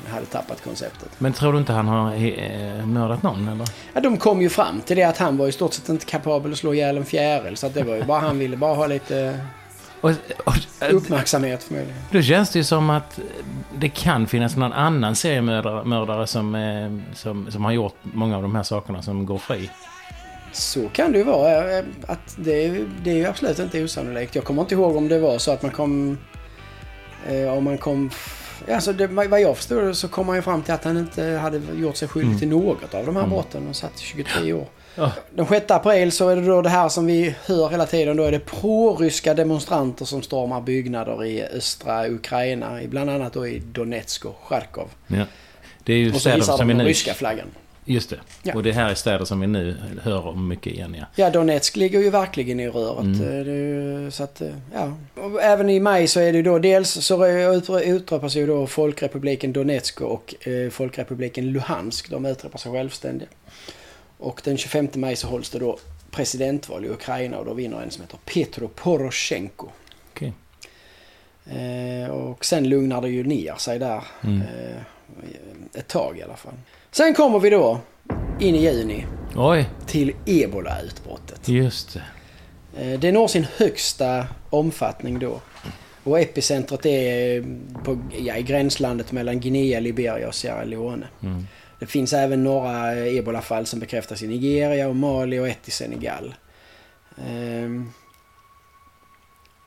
hade 0.08 0.26
tappat 0.26 0.62
konceptet. 0.64 1.08
Men 1.18 1.32
tror 1.32 1.52
du 1.52 1.58
inte 1.58 1.72
han 1.72 1.86
har 1.88 2.14
eh, 2.14 2.86
mördat 2.86 3.22
någon 3.22 3.48
eller? 3.48 3.66
Ja, 3.94 4.00
de 4.00 4.16
kom 4.16 4.42
ju 4.42 4.48
fram 4.48 4.80
till 4.80 4.96
det 4.96 5.02
att 5.02 5.18
han 5.18 5.36
var 5.36 5.48
i 5.48 5.52
stort 5.52 5.74
sett 5.74 5.88
inte 5.88 6.06
kapabel 6.06 6.52
att 6.52 6.58
slå 6.58 6.74
ihjäl 6.74 6.96
en 6.96 7.04
fjäril. 7.04 7.56
Så 7.56 7.66
att 7.66 7.74
det 7.74 7.82
var 7.82 7.94
ju 7.96 8.02
bara, 8.04 8.20
han 8.20 8.38
ville 8.38 8.56
bara 8.56 8.74
ha 8.74 8.86
lite 8.86 9.40
Och, 10.04 10.10
och, 10.44 10.54
uppmärksamhet 10.92 11.62
förmodligen. 11.62 11.96
då 12.10 12.22
känns 12.22 12.50
det 12.50 12.58
ju 12.58 12.64
som 12.64 12.90
att 12.90 13.20
det 13.78 13.88
kan 13.88 14.26
finnas 14.26 14.56
någon 14.56 14.72
annan 14.72 15.16
seriemördare 15.16 15.84
mördare 15.84 16.26
som, 16.26 16.54
eh, 16.54 17.14
som, 17.14 17.50
som 17.50 17.64
har 17.64 17.72
gjort 17.72 17.94
många 18.02 18.36
av 18.36 18.42
de 18.42 18.54
här 18.54 18.62
sakerna 18.62 19.02
som 19.02 19.26
går 19.26 19.38
fri. 19.38 19.70
Så 20.52 20.88
kan 20.88 21.12
det 21.12 21.18
ju 21.18 21.24
vara. 21.24 21.78
eh, 21.78 21.84
Att 22.06 22.34
det, 22.36 22.64
är- 22.64 22.86
det 23.02 23.10
är 23.10 23.14
ju 23.14 23.26
absolut 23.26 23.58
inte 23.58 23.84
osannolikt. 23.84 24.34
Jag 24.34 24.44
kommer 24.44 24.62
inte 24.62 24.74
ihåg 24.74 24.96
om 24.96 25.08
det 25.08 25.18
var 25.18 25.38
så 25.38 25.52
att 25.52 25.62
man 25.62 25.70
kom... 25.70 26.18
Eh, 27.28 27.52
om 27.52 27.64
man 27.64 27.78
kom... 27.78 28.10
Alltså 28.72 28.92
det, 28.92 29.06
vad 29.06 29.40
jag 29.40 29.56
förstod 29.56 29.96
så 29.96 30.08
kom 30.08 30.26
man 30.26 30.36
ju 30.36 30.42
fram 30.42 30.62
till 30.62 30.74
att 30.74 30.84
han 30.84 30.96
inte 30.98 31.24
hade 31.24 31.60
gjort 31.74 31.96
sig 31.96 32.08
skyldig 32.08 32.28
Mm. 32.28 32.38
till 32.38 32.48
något 32.48 32.94
av 32.94 33.06
de 33.06 33.16
här 33.16 33.22
Mm. 33.22 33.30
brotten 33.34 33.68
och 33.68 33.76
satt 33.76 33.94
i 34.00 34.02
23 34.04 34.52
år. 34.52 34.66
Ja. 34.96 35.12
Den 35.34 35.46
6 35.46 35.70
april 35.70 36.12
så 36.12 36.28
är 36.28 36.36
det 36.36 36.46
då 36.46 36.62
det 36.62 36.68
här 36.68 36.88
som 36.88 37.06
vi 37.06 37.34
hör 37.46 37.68
hela 37.68 37.86
tiden. 37.86 38.16
Då 38.16 38.22
är 38.24 38.32
det 38.32 38.38
pro-ryska 38.38 39.34
demonstranter 39.34 40.04
som 40.04 40.22
stormar 40.22 40.60
byggnader 40.60 41.24
i 41.24 41.42
östra 41.44 42.08
Ukraina. 42.08 42.82
i- 42.82 42.88
Bland 42.88 43.10
annat 43.10 43.32
då 43.32 43.46
i 43.46 43.58
Donetsk 43.58 44.24
och 44.24 44.40
Charkov. 44.44 44.88
Ja. 45.06 45.24
Det 45.84 45.92
är 45.92 45.96
ju 45.96 46.12
Och 46.14 46.20
så 46.20 46.34
visar 46.36 46.58
de 46.58 46.68
den 46.68 46.76
nu... 46.78 46.84
ryska 46.84 47.14
flaggan. 47.14 47.46
Just 47.84 48.10
det. 48.10 48.20
Ja. 48.42 48.54
Och 48.54 48.62
det 48.62 48.72
här 48.72 48.90
är 48.90 48.94
städer 48.94 49.24
som 49.24 49.40
vi 49.40 49.46
nu 49.46 49.76
hör 50.02 50.26
om 50.26 50.48
mycket 50.48 50.72
igen 50.72 50.96
ja. 50.98 51.06
Ja, 51.14 51.30
Donetsk 51.30 51.76
ligger 51.76 52.00
ju 52.00 52.10
verkligen 52.10 52.60
i 52.60 52.68
röret. 52.68 53.04
Mm. 53.04 53.22
Eh, 53.22 53.46
ju, 53.46 54.10
så 54.10 54.24
att, 54.24 54.40
eh, 54.40 54.48
ja. 54.74 54.92
Och 55.14 55.42
även 55.42 55.70
i 55.70 55.80
maj 55.80 56.08
så 56.08 56.20
är 56.20 56.32
det 56.32 56.36
ju 56.36 56.42
då 56.42 56.58
dels 56.58 56.90
så 56.90 57.26
ut- 57.26 57.70
utropas 57.70 58.36
ju 58.36 58.46
då 58.46 58.66
Folkrepubliken 58.66 59.52
Donetsk 59.52 60.00
och 60.00 60.46
eh, 60.46 60.70
Folkrepubliken 60.70 61.52
Luhansk. 61.52 62.10
De 62.10 62.24
utropar 62.26 62.58
sig 62.58 62.72
självständiga. 62.72 63.28
Och 64.18 64.40
den 64.44 64.56
25 64.56 64.88
maj 64.94 65.16
så 65.16 65.26
hålls 65.26 65.50
det 65.50 65.58
då 65.58 65.78
presidentval 66.10 66.84
i 66.84 66.88
Ukraina 66.88 67.38
och 67.38 67.44
då 67.44 67.54
vinner 67.54 67.82
en 67.82 67.90
som 67.90 68.02
heter 68.02 68.18
Petro 68.24 68.68
Poroshenko. 68.68 69.68
Okej. 70.12 70.32
Eh, 71.46 72.10
och 72.10 72.44
sen 72.44 72.68
lugnar 72.68 73.02
det 73.02 73.08
ju 73.08 73.24
ner 73.24 73.54
sig 73.58 73.78
där. 73.78 74.04
Mm. 74.24 74.40
Eh, 74.42 74.76
ett 75.74 75.88
tag 75.88 76.18
i 76.18 76.22
alla 76.22 76.36
fall. 76.36 76.54
Sen 76.96 77.14
kommer 77.14 77.38
vi 77.38 77.50
då 77.50 77.80
in 78.40 78.54
i 78.54 78.62
juni 78.62 79.06
Oj, 79.36 79.70
till 79.86 80.12
ebola-utbrottet. 80.26 81.48
just 81.48 81.94
det. 81.94 82.02
Eh, 82.92 82.98
Det 83.00 83.12
når 83.12 83.28
sin 83.28 83.46
högsta 83.56 84.26
omfattning 84.50 85.18
då. 85.18 85.40
Och 86.04 86.20
epicentret 86.20 86.86
är 86.86 87.44
på, 87.84 87.98
ja, 88.18 88.36
i 88.36 88.42
gränslandet 88.42 89.12
mellan 89.12 89.40
Guinea, 89.40 89.80
Liberia 89.80 90.28
och 90.28 90.34
Sierra 90.34 90.64
Leone. 90.64 91.06
Mm. 91.22 91.46
Det 91.80 91.86
finns 91.86 92.12
även 92.12 92.44
några 92.44 92.96
eh, 92.96 93.18
ebolafall 93.18 93.66
som 93.66 93.80
bekräftas 93.80 94.22
i 94.22 94.26
Nigeria 94.28 94.88
och 94.88 94.96
Mali 94.96 95.38
och 95.38 95.48
ett 95.48 95.68
i 95.68 95.70
Senegal. 95.70 96.34
Ehm, 97.28 97.90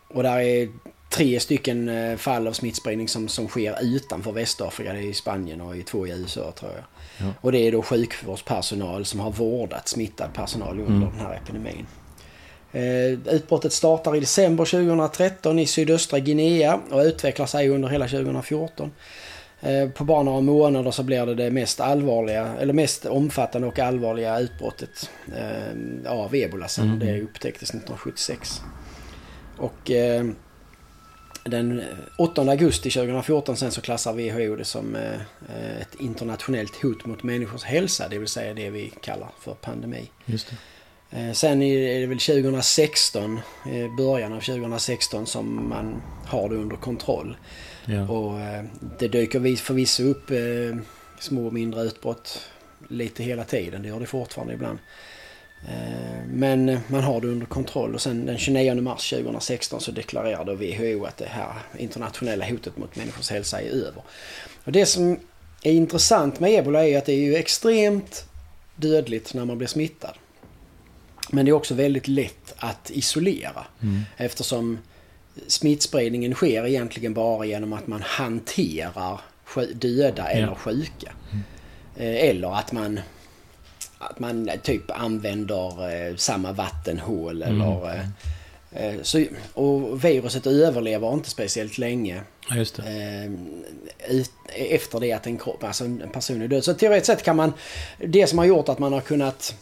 och 0.08 0.24
där 0.24 0.40
är 0.40 0.70
tre 1.10 1.40
stycken 1.40 1.90
eh, 1.90 2.18
fall 2.18 2.48
av 2.48 2.54
smittspridning 2.54 3.08
som, 3.08 3.28
som 3.28 3.48
sker 3.48 3.78
utanför 3.82 4.32
Västafrika. 4.32 4.94
Det 4.94 5.00
är 5.00 5.04
i 5.04 5.14
Spanien 5.14 5.62
och 5.62 5.78
i 5.78 5.84
två 5.84 6.08
i 6.08 6.12
USA 6.12 6.52
tror 6.52 6.72
jag. 6.72 6.84
Ja. 7.18 7.26
Och 7.42 7.52
det 7.52 7.58
är 7.60 7.72
då 7.72 7.82
sjukvårdspersonal 7.82 9.06
som 9.06 9.20
har 9.20 9.32
vårdat 9.32 9.88
smittad 9.88 10.34
personal 10.34 10.80
under 10.80 11.08
Mm. 11.08 11.18
den 11.18 11.26
här 11.26 11.36
epidemin. 11.44 11.86
Eh, 12.72 13.34
Utbrottet 13.36 13.74
startar 13.74 14.16
i 14.16 14.20
december 14.20 14.66
2013 14.66 15.60
i 15.60 15.66
sydöstra 15.66 16.20
Guinea 16.20 16.80
och 16.92 17.00
utvecklar 17.02 17.46
sig 17.46 17.70
under 17.70 17.90
hela 17.90 18.08
2014. 18.08 18.92
Eh, 19.62 19.90
På 19.90 20.04
bara 20.04 20.24
några 20.24 20.42
månader 20.42 20.92
så 20.92 21.04
blir 21.04 21.26
det 21.26 21.36
det 21.36 21.52
mest 21.52 21.80
allvarliga, 21.80 22.54
eller 22.60 22.74
mest 22.74 23.06
omfattande 23.06 23.68
och 23.68 23.80
allvarliga 23.80 24.40
utbrottet 24.40 25.10
eh, 25.38 26.12
av 26.12 26.36
ebola 26.36 26.68
sen 26.68 26.86
Mm. 26.88 27.00
det 27.00 27.22
upptäcktes 27.22 27.70
1976. 27.70 28.62
Och 29.58 29.92
den 31.48 31.84
8 32.18 32.42
augusti 32.42 32.90
2014 32.92 33.58
sen 33.58 33.72
så 33.72 33.82
klassar 33.82 34.14
WHO 34.14 34.56
det 34.56 34.66
som 34.66 34.96
eh, 34.96 35.14
eh, 35.50 35.82
ett 35.82 35.96
internationellt 36.00 36.76
hot 36.84 37.06
mot 37.06 37.24
människors 37.24 37.64
hälsa, 37.64 38.08
det 38.10 38.18
vill 38.18 38.28
säga 38.28 38.54
det 38.54 38.70
vi 38.70 38.94
kallar 39.02 39.30
för 39.40 39.54
pandemi. 39.54 40.10
Just 40.26 40.48
det. 40.50 40.56
Eh, 41.20 41.32
Sen 41.34 41.62
är 41.62 42.00
det 42.00 42.06
väl 42.08 42.20
2016, 42.20 43.40
eh, 43.66 43.96
början 43.98 44.34
av 44.34 44.40
2016 44.42 45.26
som 45.28 45.70
man 45.70 46.02
har 46.26 46.50
det 46.50 46.56
under 46.56 46.76
kontroll. 46.76 47.38
Ja. 47.86 48.08
Och 48.10 48.40
eh, 48.40 48.64
det 49.00 49.08
dyker 49.08 49.40
vis- 49.40 49.62
förvisso 49.62 50.04
upp 50.04 50.32
eh, 50.32 50.78
små 51.20 51.46
och 51.48 51.54
mindre 51.54 51.82
utbrott 51.84 52.42
lite 52.90 53.24
hela 53.24 53.44
tiden. 53.44 53.82
Det 53.82 53.88
gör 53.88 54.00
det 54.00 54.06
fortfarande 54.06 54.54
ibland. 54.54 54.80
Eh, 55.68 56.24
Men 56.32 56.80
man 56.88 57.04
har 57.04 57.22
det 57.22 57.28
under 57.28 57.46
kontroll 57.46 57.96
och 57.96 58.02
sen 58.02 58.26
den 58.26 58.38
29 58.38 58.82
mars 58.82 59.10
2016 59.10 59.82
så 59.82 59.92
deklarerade 59.92 60.56
WHO 60.56 61.06
att 61.06 61.18
det 61.18 61.26
här 61.28 61.54
internationella 61.78 62.46
hotet 62.46 62.78
mot 62.78 62.96
människors 62.96 63.30
hälsa 63.30 63.62
är 63.62 63.70
över. 63.70 64.02
Och 64.64 64.72
det 64.72 64.86
som 64.86 65.20
är 65.64 65.72
intressant 65.72 66.40
med 66.40 66.52
ebola 66.54 66.88
är 66.88 66.98
att 66.98 67.06
det 67.06 67.14
är 67.14 67.20
ju 67.20 67.36
extremt 67.36 68.26
dödligt 68.76 69.34
när 69.34 69.46
man 69.46 69.58
blir 69.58 69.68
smittad. 69.68 70.14
Men 71.32 71.46
det 71.46 71.50
är 71.52 71.54
också 71.54 71.74
väldigt 71.74 72.08
lätt 72.08 72.54
att 72.58 72.92
isolera 72.92 73.66
Mm. 73.82 74.02
eftersom 74.18 74.78
smittspridningen 75.48 76.34
sker 76.34 76.68
egentligen 76.68 77.14
bara 77.14 77.46
genom 77.46 77.74
att 77.74 77.88
man 77.88 78.02
hanterar 78.02 79.22
döda 79.74 80.30
eller 80.30 80.56
sjuka. 80.56 81.12
Eh, 81.96 82.16
Eller 82.30 82.56
att 82.60 82.72
man, 82.72 83.00
att 84.00 84.20
man 84.20 84.50
typ 84.64 84.92
använder 84.92 85.90
eh, 86.10 86.16
samma 86.16 86.52
vattenhål 86.52 87.44
Mm. 87.44 87.62
eller... 87.62 87.86
eh, 87.94 88.86
eh, 88.86 88.96
Så, 89.02 89.26
och 89.54 90.04
viruset 90.06 90.48
överlever 90.48 91.14
inte 91.14 91.30
speciellt 91.30 91.78
länge 91.78 92.22
just 92.56 92.76
det. 92.76 92.84
eh, 92.84 94.16
ut, 94.18 94.32
efter 94.56 95.00
det 95.00 95.12
att 95.14 95.28
en, 95.28 95.38
kropp, 95.38 95.64
alltså 95.64 95.84
en 95.86 96.10
person 96.14 96.42
är 96.42 96.48
död. 96.48 96.64
Så 96.64 96.74
teoretiskt 96.74 97.06
sett 97.08 97.24
kan 97.24 97.36
man... 97.36 97.54
Det 97.98 98.28
som 98.28 98.38
har 98.40 98.46
gjort 98.46 98.70
att 98.70 98.80
man 98.80 98.94
har 98.94 99.02
kunnat 99.02 99.56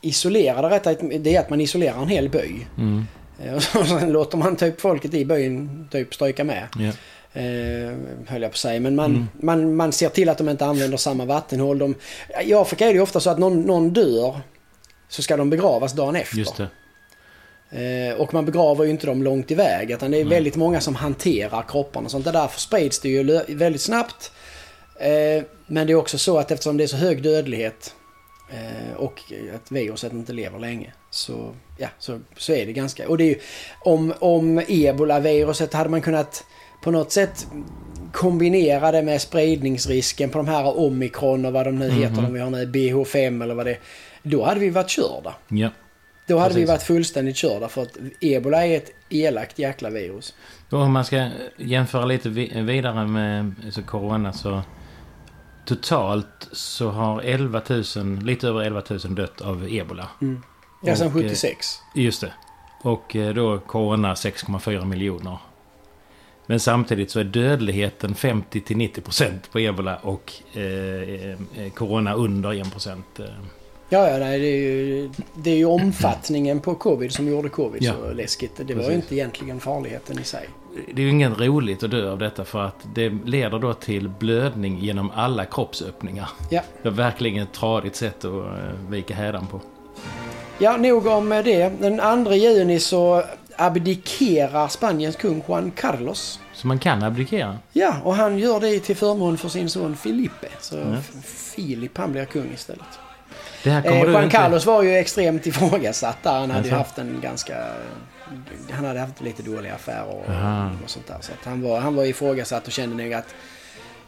isolera 0.00 0.62
det 0.62 0.74
rätta, 0.74 0.94
det 0.94 1.36
är 1.36 1.40
att 1.40 1.50
man 1.50 1.60
isolerar 1.60 2.02
en 2.02 2.08
hel 2.08 2.28
by. 2.28 2.66
Mm. 2.78 3.04
Eh, 3.44 3.54
Och 3.54 3.62
sen 3.62 4.12
låter 4.12 4.38
man 4.38 4.56
typ 4.56 4.80
folket 4.80 5.14
i 5.14 5.24
byn 5.24 5.88
typ 5.90 6.14
stryka 6.14 6.44
med. 6.44 6.68
Ja. 6.78 6.92
Eh, 7.34 7.92
höll 8.26 8.42
jag 8.42 8.50
på 8.50 8.54
att 8.54 8.56
säga. 8.56 8.80
Men 8.80 8.94
man, 8.94 9.10
Mm. 9.10 9.28
man, 9.40 9.76
man 9.76 9.92
ser 9.92 10.08
till 10.08 10.28
att 10.28 10.38
de 10.38 10.48
inte 10.48 10.66
använder 10.66 10.96
samma 10.96 11.24
vattenhål. 11.24 11.78
De, 11.78 11.94
I 12.44 12.54
Afrika 12.54 12.84
är 12.84 12.88
det 12.88 12.94
ju 12.94 13.00
ofta 13.02 13.20
så 13.20 13.30
att 13.30 13.38
någon, 13.38 13.60
någon 13.62 13.90
dör 13.90 14.40
så 15.08 15.22
ska 15.22 15.36
de 15.36 15.50
begravas 15.50 15.92
dagen 15.92 16.16
efter. 16.16 16.36
Just 16.38 16.56
det. 16.56 16.68
Eh, 18.10 18.20
och 18.20 18.34
man 18.34 18.44
begraver 18.46 18.84
ju 18.84 18.90
inte 18.90 19.06
dem 19.06 19.22
långt 19.22 19.50
iväg. 19.50 19.90
Utan 19.90 20.10
det 20.10 20.16
är 20.16 20.24
Nej. 20.24 20.34
väldigt 20.34 20.56
många 20.56 20.80
som 20.80 20.94
hanterar 20.94 21.62
kropparna 21.68 22.04
och 22.04 22.10
sånt. 22.10 22.26
Och 22.26 22.32
därför 22.32 22.60
sprids 22.60 23.00
det 23.00 23.08
ju 23.08 23.40
väldigt 23.48 23.80
snabbt. 23.82 24.32
Eh, 25.00 25.44
men 25.66 25.86
det 25.86 25.92
är 25.92 25.94
också 25.94 26.18
så 26.18 26.38
att 26.38 26.50
eftersom 26.50 26.76
det 26.76 26.84
är 26.84 26.88
så 26.88 26.96
hög 26.96 27.22
dödlighet 27.22 27.94
eh, 28.50 28.96
och 28.96 29.20
att 29.54 29.72
viruset 29.72 30.12
inte 30.12 30.32
lever 30.32 30.58
länge. 30.58 30.92
Så, 31.10 31.54
ja, 31.78 31.88
så, 31.98 32.20
så 32.36 32.52
är 32.52 32.66
det 32.66 32.72
ganska... 32.72 33.08
Och 33.08 33.18
det 33.18 33.24
är 33.24 33.28
ju, 33.28 33.38
om, 33.80 34.14
om 34.18 34.62
ebola-viruset 34.68 35.72
hade 35.74 35.90
man 35.90 36.02
kunnat 36.02 36.44
på 36.82 36.90
något 36.90 37.12
sätt 37.12 37.46
kombinera 38.12 38.92
det 38.92 39.02
med 39.02 39.20
spridningsrisken 39.20 40.30
på 40.30 40.38
de 40.38 40.48
här 40.48 40.78
omikron 40.78 41.44
och 41.44 41.52
vad 41.52 41.66
de 41.66 41.78
nu 41.78 41.88
Mhm. 41.88 41.96
heter. 42.02 42.22
De 42.22 42.32
vi 42.32 42.40
har 42.40 42.50
nu 42.50 42.66
BH5 42.66 43.42
eller 43.42 43.54
vad 43.54 43.66
det 43.66 43.70
är. 43.72 43.78
Då 44.22 44.44
hade 44.44 44.60
vi 44.60 44.70
varit 44.70 44.88
körda. 44.90 45.34
Ja. 45.48 45.68
Då 46.26 46.38
hade 46.38 46.48
vi 46.48 46.60
Precis. 46.60 46.68
varit 46.68 46.82
fullständigt 46.82 47.36
körda 47.36 47.68
för 47.68 47.82
att 47.82 47.96
ebola 48.20 48.66
är 48.66 48.76
ett 48.76 48.90
elakt 49.08 49.58
jäkla 49.58 49.90
virus. 49.90 50.34
Och 50.70 50.78
om 50.78 50.92
man 50.92 51.04
ska 51.04 51.28
jämföra 51.56 52.04
lite 52.04 52.28
vi- 52.28 52.60
vidare 52.62 53.06
med 53.06 53.54
corona 53.86 54.32
så 54.32 54.62
totalt 55.66 56.48
så 56.52 56.90
har 56.90 57.20
11 57.22 57.62
000, 57.96 58.18
lite 58.22 58.48
över 58.48 58.60
11 58.62 58.82
000 58.90 59.14
dött 59.14 59.40
av 59.40 59.68
ebola. 59.70 60.08
Ja, 60.82 60.96
sen 60.96 61.06
Och, 61.06 61.16
eh, 61.16 61.22
76. 61.22 61.66
Just 61.94 62.20
det. 62.20 62.32
Och 62.82 63.16
eh, 63.16 63.34
då 63.34 63.58
corona 63.58 64.14
6,4 64.14 64.84
miljoner. 64.84 65.38
Men 66.46 66.60
samtidigt 66.60 67.10
så 67.10 67.20
är 67.20 67.24
dödligheten 67.24 68.14
50-90% 68.14 69.30
på 69.52 69.58
ebola 69.58 69.96
och 69.96 70.32
eh, 70.54 70.62
eh, 70.62 71.70
corona 71.74 72.14
under 72.14 72.50
1%. 72.52 73.02
Eh, 73.18 73.24
Ja, 73.92 74.08
ja 74.10 74.18
nej, 74.18 74.38
det, 74.40 74.46
är 74.46 74.56
ju, 74.56 75.10
det 75.34 75.50
är 75.50 75.56
ju 75.56 75.64
omfattningen 75.64 76.60
på 76.60 76.74
covid 76.74 77.12
som 77.12 77.28
gjorde 77.28 77.48
covid 77.48 77.82
Ja. 77.82 77.92
så 77.92 78.12
läskigt. 78.12 78.60
Det 78.66 78.74
var 78.74 78.88
ju 78.90 78.94
inte 78.94 79.14
egentligen 79.14 79.60
farligheten 79.60 80.18
i 80.18 80.24
sig. 80.24 80.48
Det 80.94 81.02
är 81.02 81.04
ju 81.04 81.10
inget 81.10 81.40
roligt 81.40 81.82
att 81.82 81.90
dö 81.90 82.10
av 82.10 82.18
detta 82.18 82.44
för 82.44 82.62
att 82.62 82.86
det 82.94 83.12
leder 83.24 83.58
då 83.58 83.74
till 83.74 84.08
blödning 84.08 84.78
genom 84.78 85.10
alla 85.14 85.44
kroppsöppningar. 85.44 86.28
Ja. 86.50 86.62
Det 86.82 86.88
är 86.88 86.92
verkligen 86.92 87.42
ett 87.42 87.52
tradigt 87.52 87.96
sätt 87.96 88.24
att 88.24 88.24
eh, 88.24 88.90
vika 88.90 89.14
hädan 89.14 89.46
på. 89.46 89.60
Ja, 90.58 90.76
nog 90.76 91.06
om 91.06 91.28
det. 91.28 91.72
Den 91.80 92.24
2 92.24 92.32
juni 92.32 92.78
så 92.80 93.22
abdikerar 93.58 94.68
Spaniens 94.68 95.16
kung 95.16 95.42
Juan 95.48 95.70
Carlos. 95.70 96.40
Så 96.54 96.66
man 96.66 96.78
kan 96.78 97.02
abdikera. 97.02 97.58
Ja, 97.72 97.96
och 98.04 98.14
han 98.14 98.38
gör 98.38 98.60
det 98.60 98.80
till 98.80 98.96
förmån 98.96 99.38
för 99.38 99.48
sin 99.48 99.70
son 99.70 99.96
Filipe. 99.96 100.48
Så. 100.60 100.76
F- 100.98 101.12
Filip, 101.24 101.98
han 101.98 102.12
blir 102.12 102.24
kung 102.24 102.52
istället. 102.54 102.82
Det 103.64 103.70
här 103.70 103.86
Eh, 103.86 103.98
Juan 104.02 104.24
inte... 104.24 104.36
Carlos 104.36 104.66
var 104.66 104.82
ju 104.82 104.94
extremt 104.96 105.46
ifrågasatt 105.46 106.22
där. 106.22 106.32
Han 106.40 106.50
hade 106.50 106.62
ju 106.62 106.68
Jaså? 106.68 106.78
haft 106.78 106.98
en 106.98 107.20
ganska... 107.22 107.56
Han 108.70 108.84
hade 108.84 109.00
haft 109.00 109.20
lite 109.20 109.42
dåliga 109.42 109.74
affärer 109.74 110.04
och, 110.08 110.28
Aha. 110.30 110.70
och 110.84 110.90
sånt 110.90 111.06
där. 111.06 111.16
Så 111.20 111.32
han, 111.44 111.62
var, 111.62 111.80
han 111.80 111.94
var 111.94 112.04
ifrågasatt 112.04 112.66
och 112.66 112.72
kände 112.72 113.02
nog 113.04 113.12
att 113.14 113.34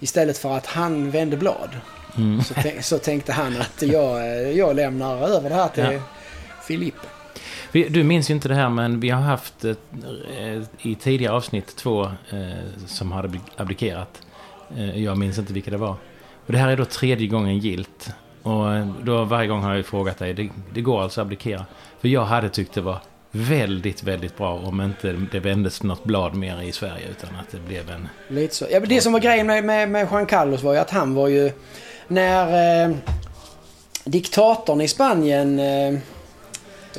istället 0.00 0.38
för 0.38 0.56
att 0.56 0.66
han 0.66 1.10
vände 1.10 1.36
blad 1.36 1.70
Mm. 2.16 2.42
så, 2.44 2.54
tänk, 2.54 2.84
så 2.84 2.98
tänkte 2.98 3.32
han 3.32 3.56
att 3.60 3.82
jag, 3.82 4.52
jag 4.52 4.76
lämnar 4.76 5.28
över 5.28 5.48
det 5.48 5.54
här 5.54 5.68
till 5.68 5.84
Ja. 5.92 6.00
Filipe. 6.62 7.06
Vi- 7.75 7.88
Du 7.88 8.04
minns 8.04 8.31
ju 8.31 8.35
inte 8.35 8.49
det 8.49 8.54
här 8.54 8.69
men 8.69 9.00
vi 9.00 9.11
har 9.11 9.21
haft 9.23 9.64
eh, 9.64 9.75
i 10.83 10.95
tidigare 10.95 11.33
avsnitt 11.35 11.76
två 11.76 12.04
eh, 12.04 12.40
som 12.87 13.12
hade 13.12 13.40
abdikerat. 13.57 14.23
Eh, 14.76 15.02
jag 15.04 15.19
minns 15.19 15.38
inte 15.38 15.52
vilka 15.52 15.71
det 15.71 15.76
var. 15.76 15.97
Och 16.47 16.52
det 16.52 16.59
här 16.59 16.69
är 16.69 16.76
då 16.76 16.85
tredje 16.85 17.26
gången 17.26 17.59
gilt. 17.59 18.11
Och 18.43 18.75
eh, 18.75 18.87
då 19.02 19.25
varje 19.25 19.49
gång 19.49 19.62
har 19.62 19.75
jag 19.75 19.87
frågat 19.87 20.19
dig, 20.19 20.35
det, 20.35 20.49
det 20.75 20.81
går 20.81 21.02
alltså 21.02 21.21
att 21.21 21.25
abdikera? 21.25 21.64
För 22.00 22.09
jag 22.09 22.25
hade 22.25 22.49
tyckt 22.49 22.75
det 22.75 22.81
var 22.81 22.99
väldigt, 23.31 24.02
väldigt 24.02 24.37
bra 24.37 24.54
om 24.54 24.81
inte 24.81 25.12
det 25.33 25.40
vändes 25.40 25.83
något 25.83 26.04
blad 26.04 26.35
mer 26.35 26.62
i 26.62 26.73
Sverige 26.73 27.09
utan 27.11 27.31
att 27.40 27.50
det 27.50 27.59
blev 27.69 27.90
en... 27.90 28.09
Lite 28.28 28.54
så. 28.54 28.66
Ja, 28.71 28.81
men 28.81 28.88
det 28.88 29.00
som 29.00 29.12
var 29.12 29.21
grejen 29.21 29.47
med, 29.47 29.64
med, 29.64 29.88
med 29.90 30.09
Juan 30.11 30.26
Carlos 30.26 30.62
var 30.62 30.73
ju 30.73 30.78
att 30.78 30.90
han 30.90 31.14
var 31.14 31.28
ju... 31.28 31.52
När 32.09 32.85
eh, 32.88 32.97
diktatorn 34.04 34.81
i 34.81 34.88
Spanien... 34.88 35.59
Eh, 35.59 35.99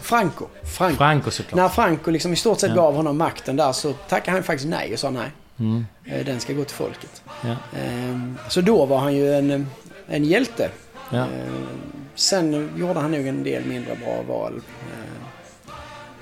Franco. 0.01 0.45
Franco. 0.63 0.97
Franco 0.97 1.31
såklart. 1.31 1.55
När 1.55 1.69
Franco 1.69 2.11
liksom 2.11 2.33
i 2.33 2.35
stort 2.35 2.59
sett 2.59 2.69
Ja. 2.69 2.75
gav 2.75 2.95
honom 2.95 3.17
makten 3.17 3.55
där 3.55 3.71
så 3.71 3.93
tackade 3.93 4.31
han 4.37 4.43
faktiskt 4.43 4.69
nej 4.69 4.93
och 4.93 4.99
sa 4.99 5.09
nej. 5.09 5.31
Mm, 5.59 5.85
Eh, 6.05 6.25
Den 6.25 6.39
ska 6.39 6.53
gå 6.53 6.63
till 6.63 6.75
folket. 6.75 7.21
ja, 7.43 7.55
Ehm, 7.79 8.37
Så 8.49 8.61
då 8.61 8.85
var 8.85 8.97
han 8.97 9.13
ju 9.15 9.33
en, 9.35 9.67
en 10.07 10.23
hjälte. 10.23 10.69
ja. 11.09 11.17
Ehm, 11.17 11.67
Sen 12.15 12.69
gjorde 12.77 12.99
han 12.99 13.11
nog 13.11 13.27
en 13.27 13.43
del 13.43 13.65
mindre 13.65 13.95
bra 13.95 14.21
val 14.35 14.53
eh, 14.55 15.71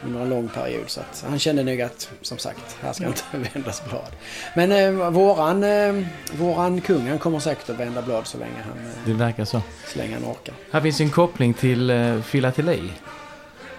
under 0.05 0.21
en 0.21 0.29
lång 0.29 0.47
period. 0.47 0.83
Så 0.89 0.99
att 0.99 1.25
han 1.29 1.39
kände 1.39 1.63
nog 1.63 1.81
att, 1.81 2.09
som 2.21 2.37
sagt, 2.37 2.77
här 2.81 2.93
ska 2.93 3.05
inte 3.07 3.21
vändas 3.53 3.83
blad. 3.89 4.11
Men 4.55 4.71
eh, 4.71 5.09
våran, 5.11 5.63
eh, 5.63 6.03
våran 6.37 6.81
kung, 6.81 7.09
han 7.09 7.19
kommer 7.19 7.39
säkert 7.39 7.69
att 7.69 7.79
vända 7.79 8.01
blad 8.01 8.27
så 8.27 8.37
länge 8.37 8.55
han, 8.67 8.77
eh, 8.77 8.93
Det 9.05 9.13
verkar 9.13 9.45
så. 9.45 9.61
så 9.93 9.97
länge 9.99 10.13
han 10.13 10.25
orkar. 10.31 10.55
Här 10.71 10.81
finns 10.81 10.99
en 11.01 11.09
koppling 11.09 11.53
till 11.53 11.89
eh, 11.89 12.21
filateli. 12.21 12.91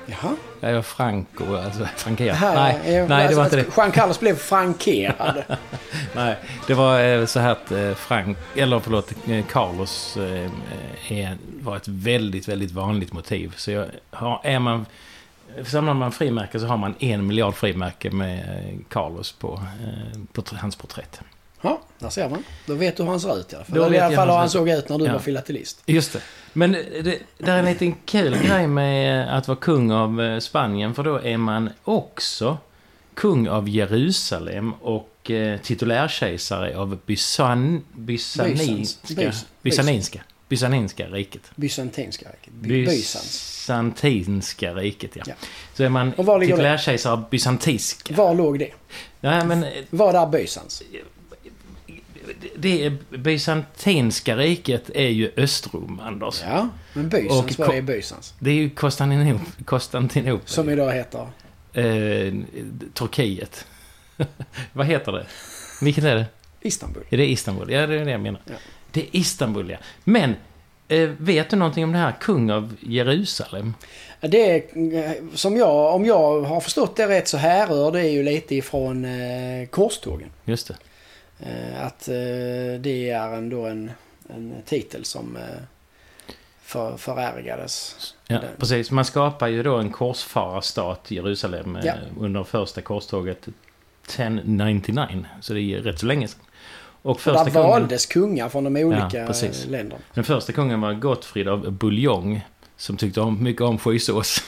Jaha. 0.07 0.37
Ja, 0.61 0.71
ja, 0.71 0.83
Franco, 0.83 1.57
alltså 1.57 1.85
frankerat. 1.97 2.37
Här, 2.37 2.55
Nej, 2.55 2.97
eh, 2.97 3.09
nej, 3.09 3.29
det 3.29 3.35
var 3.35 3.45
inte 3.45 3.57
det. 3.57 3.67
Juan 3.77 3.93
Carlos 3.93 4.21
blev 4.21 4.37
frankerad. 4.37 5.43
Nej, 6.15 6.37
det 6.67 6.75
var 6.75 7.05
eh, 7.05 7.27
så 7.27 7.41
här 7.41 7.53
att 7.53 7.73
eh, 7.73 7.95
Frank, 7.95 8.39
eller 8.55 8.81
förlåt, 8.81 9.13
eh, 9.29 9.45
Carlos 9.45 10.17
är, 11.09 11.37
var 11.61 11.77
ett 11.77 11.89
väldigt, 11.89 12.49
väldigt 12.49 12.73
vanligt 12.73 13.13
motiv. 13.13 13.55
Så 13.57 13.71
jag, 13.71 13.87
är 14.43 14.59
man, 14.59 14.87
samlar 15.65 15.95
man 15.95 16.13
frimärken 16.13 16.61
så 16.61 16.67
har 16.67 16.77
man 16.77 16.95
en 16.99 17.27
miljard 17.27 17.55
frimärken 17.55 18.17
med 18.17 18.59
Carlos 18.89 19.33
på, 19.33 19.63
på 20.33 20.43
hans 20.57 20.77
porträtt. 20.77 21.21
Ja, 21.65 21.81
där 21.99 22.09
ser 22.11 22.29
man. 22.29 22.45
Då 22.67 22.75
vet 22.75 22.97
du 22.97 23.03
hur 23.03 23.11
han 23.11 23.21
ser 23.21 23.41
ut 23.41 23.53
i 23.53 23.57
alla 23.57 23.65
fall. 23.65 23.79
Då 23.79 23.85
Eller 23.85 23.97
I 23.97 24.01
alla 24.01 24.17
fall 24.17 24.29
hur 24.29 24.37
han 24.37 24.51
såg 24.51 24.69
ut 24.69 24.89
när 24.89 24.99
du 24.99 25.05
Ja. 25.05 25.13
var 25.13 25.19
filatelist. 25.21 25.83
Just 25.87 26.13
det. 26.13 26.21
Men 26.53 26.73
det, 26.73 27.19
det 27.39 27.51
är 27.51 27.59
en 27.59 27.65
liten 27.65 27.95
kul 28.05 28.37
grej 28.47 28.67
med 28.67 29.37
att 29.39 29.49
vara 29.49 29.59
kung 29.59 29.91
av 29.93 30.23
eh, 30.23 30.39
Spanien. 30.39 30.95
För 30.95 31.03
då 31.03 31.21
är 31.23 31.37
man 31.37 31.71
också 31.85 32.59
kung 33.15 33.49
av 33.49 33.69
Jerusalem 33.69 34.73
och 34.75 35.31
eh, 35.31 35.61
titulärkejsare 35.61 36.77
av 36.79 36.99
Bysan, 37.07 37.85
bysaninska, 37.93 39.15
bysaninska, 39.63 40.21
bysaninska 40.49 41.07
riket. 41.07 41.43
Bysantinska 41.57 42.29
riket. 42.29 42.53
By- 42.55 42.87
Bysans. 42.87 43.51
Bysantinska 43.67 44.75
riket, 44.75 45.11
ja. 45.17 45.23
Ja. 45.27 45.35
Så 45.75 45.83
är 45.85 45.89
man 45.89 46.13
titulärkejsare 46.13 47.13
av 47.13 47.29
bysantinska. 47.31 48.15
Var 48.15 48.35
låg 48.35 48.59
det? 48.59 48.71
Ja, 49.21 49.45
men 49.45 49.67
Var 49.91 50.13
där 50.13 50.27
Bysans? 50.27 50.83
Det 52.57 52.85
är, 52.87 52.97
bysantinska 53.19 54.37
riket 54.37 54.91
är 54.95 55.09
ju 55.09 55.31
Östrom, 55.37 56.01
Anders. 56.05 56.43
Ja, 56.47 56.69
men 56.93 57.09
Bysans, 57.09 57.57
ko- 57.57 57.63
är 57.73 57.83
Bysans? 57.83 58.35
Det 58.39 58.51
är 58.51 58.55
ju. 58.55 58.71
Konstantinopel. 59.65 60.41
Som 60.49 60.71
idag 60.71 60.93
heter? 60.93 61.27
eh, 61.73 62.35
Turkiet. 62.95 63.67
Vad 64.73 64.87
heter 64.87 65.13
det? 65.13 65.27
Vilket 65.83 66.05
är 66.05 66.15
det? 66.15 66.25
Istanbul. 66.61 67.03
Är 67.11 67.17
det 67.17 67.27
Istanbul? 67.31 67.71
Ja, 67.71 67.87
det 67.87 67.95
är 68.01 68.05
det 68.05 68.11
jag 68.11 68.21
menar. 68.21 68.41
Ja. 68.47 68.53
Det 68.91 69.01
är 69.01 69.07
Istanbul, 69.13 69.71
ja. 69.71 69.77
Men, 70.05 70.35
eh, 70.89 71.09
vet 71.19 71.51
du 71.51 71.57
någonting 71.57 71.85
om 71.85 71.93
det 71.93 71.99
här 71.99 72.13
kung 72.21 72.51
av 72.51 72.77
Jerusalem? 72.81 73.75
Det 74.21 74.51
är, 74.51 74.57
eh, 75.05 75.13
som 75.35 75.57
jag, 75.57 75.95
om 75.95 76.05
jag 76.05 76.41
har 76.43 76.61
förstått 76.61 76.97
det 76.97 77.09
rätt 77.09 77.29
så 77.29 77.37
härrör 77.37 77.93
det 77.93 78.03
ju 78.09 78.23
lite 78.23 78.55
ifrån 78.55 79.05
eh, 79.05 79.67
korstågen. 79.71 80.29
Just 80.45 80.69
det. 80.69 80.75
Eh, 81.41 81.87
att 81.87 82.09
eh, 82.09 82.15
det 82.81 83.11
är 83.11 83.33
ändå 83.35 83.67
en, 83.67 83.91
en 84.29 84.55
titel 84.67 85.05
som 85.05 85.37
eh, 85.37 85.43
för, 86.63 86.97
förärgades. 86.97 87.97
Ja, 88.27 88.39
Den- 88.39 88.51
precis. 88.59 88.91
Man 88.91 89.05
skapar 89.05 89.49
ju 89.49 89.63
då 89.63 89.77
en 89.77 89.93
korsfararstat 89.93 91.13
i 91.13 91.15
Jerusalem 91.15 91.79
Ja. 91.85 91.95
under 92.21 92.45
första 92.45 92.81
korståget 92.81 93.49
1099. 94.09 95.25
Så 95.41 95.53
det 95.55 95.61
är 95.61 95.79
rätt 95.81 95.99
så 95.99 96.07
länge 96.07 96.29
sedan. 96.29 96.41
Och 97.03 97.21
För 97.21 97.31
första 97.33 97.45
där 97.45 97.51
kungen, 97.51 97.69
valdes 97.71 98.07
kungar 98.07 98.49
från 98.49 98.65
de 98.65 98.77
olika 98.85 99.19
Ja, 99.19 99.33
länderna. 99.69 100.01
den 100.15 100.25
första 100.25 100.53
kungen 100.53 100.81
var 100.81 100.93
Gottfrid 100.95 101.49
av 101.49 101.71
Bouillon. 101.73 102.41
Som 102.77 102.97
tyckte 102.97 103.21
om, 103.21 103.43
mycket 103.43 103.63
om 103.63 103.79
skysås. 103.79 104.45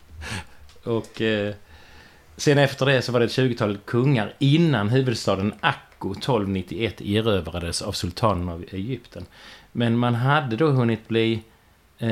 och 0.84 1.20
eh, 1.20 1.54
sen 2.36 2.58
efter 2.58 2.86
det 2.86 3.02
så 3.02 3.12
var 3.12 3.20
det 3.20 3.26
ett 3.26 3.32
20-tal 3.38 3.78
kungar 3.84 4.34
innan 4.38 4.88
huvudstaden 4.88 5.54
Akko 6.02 6.12
1291 6.12 7.00
erövrades 7.00 7.82
av 7.82 7.92
sultanen 7.92 8.48
av 8.48 8.64
Egypten. 8.70 9.26
Men 9.72 9.98
man 9.98 10.14
hade 10.14 10.56
då 10.56 10.66
hunnit 10.66 11.08
bli 11.08 11.42
eh, 11.98 12.08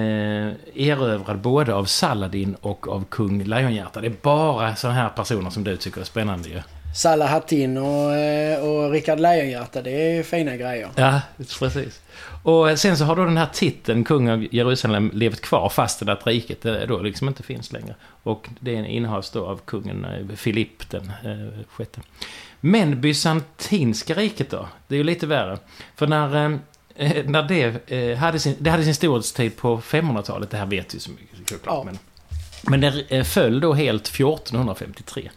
erövrad 0.74 1.38
både 1.38 1.74
av 1.74 1.85
Saladin 1.85 2.57
och 2.61 2.88
av 2.88 3.05
kung 3.05 3.44
Lejonhjärta. 3.44 4.00
Det 4.00 4.07
är 4.07 4.16
bara 4.22 4.76
sådana 4.76 4.98
här 4.98 5.09
personer 5.09 5.50
som 5.50 5.64
du 5.64 5.76
tycker 5.76 6.00
är 6.00 6.05
spännande 6.05 6.48
ju. 6.48 6.61
Salahatin 6.94 7.76
och, 7.76 8.14
eh, 8.14 8.61
och 8.61 8.90
Rickard 8.90 9.20
Lejonhjärta, 9.20 9.83
det 9.83 9.90
är 9.90 10.22
fina 10.22 10.57
grejer. 10.57 10.88
Ja, 10.96 11.20
precis. 11.59 12.00
Och 12.42 12.79
sen 12.79 12.96
så 12.96 13.05
har 13.05 13.16
då 13.16 13.24
den 13.24 13.37
här 13.37 13.48
titeln, 13.53 14.05
kung 14.05 14.31
av 14.31 14.55
Jerusalem, 14.55 15.11
levt 15.14 15.40
kvar 15.40 15.68
fast 15.68 16.03
att 16.03 16.26
riket 16.26 16.66
eh, 16.66 16.74
då 16.74 16.98
liksom 16.98 17.29
inte 17.29 17.42
finns 17.42 17.72
längre. 17.72 17.94
Och 18.22 18.48
det 18.61 18.72
innehas 18.72 19.31
då 19.31 19.46
av 19.46 19.61
kungen 19.64 20.05
eh, 20.05 20.37
Filipp 20.37 20.90
den 20.90 21.12
eh, 21.24 21.64
sjätte. 21.68 22.00
Men 22.61 23.00
bysantinska 23.00 24.14
riket 24.14 24.50
då? 24.50 24.68
Det 24.88 24.94
är 24.94 24.98
ju 24.98 25.05
lite 25.05 25.26
värre. 25.26 25.59
För 25.96 26.07
när, 26.07 26.44
eh, 26.96 27.24
när 27.24 27.42
det, 27.42 27.90
eh, 27.90 28.18
hade 28.18 28.38
sin, 28.38 28.57
det 28.59 28.70
hade 28.70 28.85
sin 28.85 28.94
storhetstid 28.94 29.57
på 29.57 29.81
500-talet, 29.81 30.50
det 30.50 30.57
här 30.57 30.66
vet 30.66 30.94
vi 30.94 31.00
så 31.00 31.11
mycket 31.11 31.48
såklart. 31.48 31.61
Ja. 31.66 31.83
Men, 31.85 31.98
men 32.62 32.81
det 32.81 33.05
eh, 33.09 33.24
föll 33.24 33.61
då 33.61 33.72
helt 33.72 34.09
1453. 34.09 35.31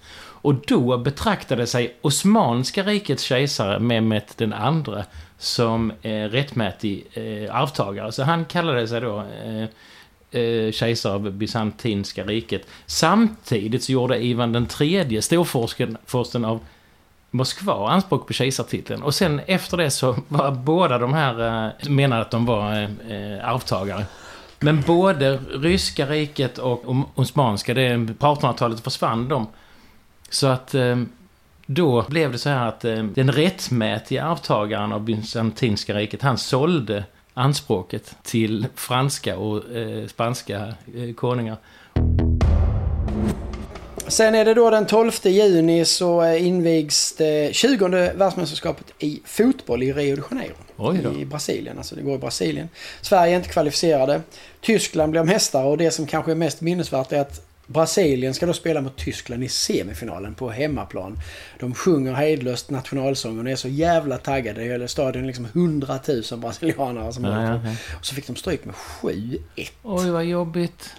Och 0.44 0.56
då 0.56 0.98
betraktade 0.98 1.68
sig 1.68 1.96
Osmanska 2.02 2.84
rikets 2.84 3.24
kejsare 3.24 3.80
Mehmet 3.80 4.38
den 4.38 4.54
andra 4.54 5.04
som 5.38 5.92
eh, 6.02 6.12
rättmätig 6.12 7.08
eh, 7.14 7.56
arvtagare. 7.56 8.12
Så 8.12 8.24
han 8.24 8.46
kallade 8.46 8.88
sig 8.88 9.02
då 9.02 9.20
eh, 9.20 10.42
eh, 10.42 10.72
kejsare 10.72 11.14
av 11.14 11.32
Bysantinska 11.32 12.24
riket. 12.24 12.68
Samtidigt 12.86 13.84
så 13.84 13.92
gjorde 13.92 14.24
Ivan 14.24 14.54
den 14.54 14.66
tredje, 14.66 15.22
storfursten 15.22 16.46
av 16.46 16.60
Moskva, 17.32 17.90
anspråk 17.90 18.28
på 18.28 18.34
kejsartiteln. 18.34 19.04
Och 19.04 19.16
sen 19.16 19.42
efter 19.48 19.78
det 19.78 19.92
så 19.92 20.16
var 20.28 20.52
båda 20.52 20.98
de 20.98 21.14
här, 21.14 21.66
eh, 21.66 21.90
menade 21.90 22.22
att 22.22 22.32
de 22.32 22.46
var 22.46 22.74
eh, 22.74 22.84
eh, 22.84 23.50
arvtagare. 23.50 24.06
Men 24.60 24.82
både 24.82 25.38
ryska 25.38 26.06
riket 26.06 26.58
och 26.58 26.96
osmanska, 27.16 27.74
det, 27.74 28.08
på 28.20 28.26
1800-talet 28.26 28.80
försvann 28.80 29.28
de. 29.28 29.48
Så 30.34 30.48
att 30.48 30.76
eh, 30.76 30.98
då 31.66 32.06
blev 32.10 32.32
det 32.32 32.38
så 32.38 32.50
här 32.50 32.68
att 32.68 32.86
eh, 32.86 33.04
den 33.04 33.32
rättmätiga 33.32 34.24
arvtagaren 34.24 34.92
av 34.92 35.02
bysantinska 35.02 35.94
riket, 35.94 36.22
han 36.22 36.38
sålde 36.38 37.04
anspråket 37.34 38.16
till 38.24 38.66
franska 38.76 39.38
och 39.38 39.76
eh, 39.76 40.08
spanska 40.08 40.74
konungar. 41.16 41.58
Sen 44.08 44.36
är 44.36 44.46
det 44.46 44.54
då 44.54 44.70
den 44.70 44.86
12 44.86 45.12
juni 45.24 45.86
så 45.86 46.36
invigs 46.36 47.16
det 47.16 47.56
20 47.56 47.88
världsmästerskapet 48.16 48.94
i 49.00 49.22
fotboll 49.26 49.84
i 49.84 49.94
Rio 49.94 50.16
de 50.16 50.24
Janeiro. 50.78 51.22
I 51.22 51.26
Brasilien, 51.26 51.78
alltså 51.78 51.96
det 51.96 52.02
går 52.02 52.16
i 52.16 52.18
Brasilien. 52.18 52.70
Sverige 53.02 53.34
är 53.34 53.38
inte 53.38 53.50
kvalificerade. 53.50 54.22
Tyskland 54.62 55.12
blir 55.12 55.24
mästare 55.24 55.66
och 55.66 55.78
det 55.78 55.92
som 55.92 56.08
kanske 56.08 56.32
är 56.32 56.36
mest 56.36 56.62
minnesvärt 56.62 57.12
är 57.12 57.20
att 57.20 57.53
Brasilien 57.68 58.34
ska 58.34 58.46
då 58.46 58.54
spela 58.54 58.82
mot 58.82 58.98
Tyskland 58.98 59.44
i 59.44 59.50
semifinalen 59.50 60.36
på 60.36 60.50
hemmaplan. 60.50 61.20
De 61.60 61.74
sjunger 61.74 62.14
hejdlöst 62.14 62.70
nationalsången 62.70 63.46
och 63.46 63.52
är 63.52 63.56
så 63.56 63.68
jävla 63.68 64.18
taggade. 64.18 64.62
Hela 64.62 64.88
stadion 64.88 65.24
är 65.24 65.28
liksom 65.28 65.46
100 65.46 66.00
000 66.32 66.40
brasilianare 66.40 67.14
som 67.14 67.24
ja, 67.24 67.44
ja, 67.44 67.62
ja. 67.64 67.72
Och 68.00 68.06
så 68.06 68.16
fick 68.16 68.28
de 68.28 68.36
stryk 68.36 68.66
med 68.66 68.76
7-1. 68.76 69.40
Oj, 69.84 70.10
vad 70.10 70.26
jobbigt. 70.26 70.90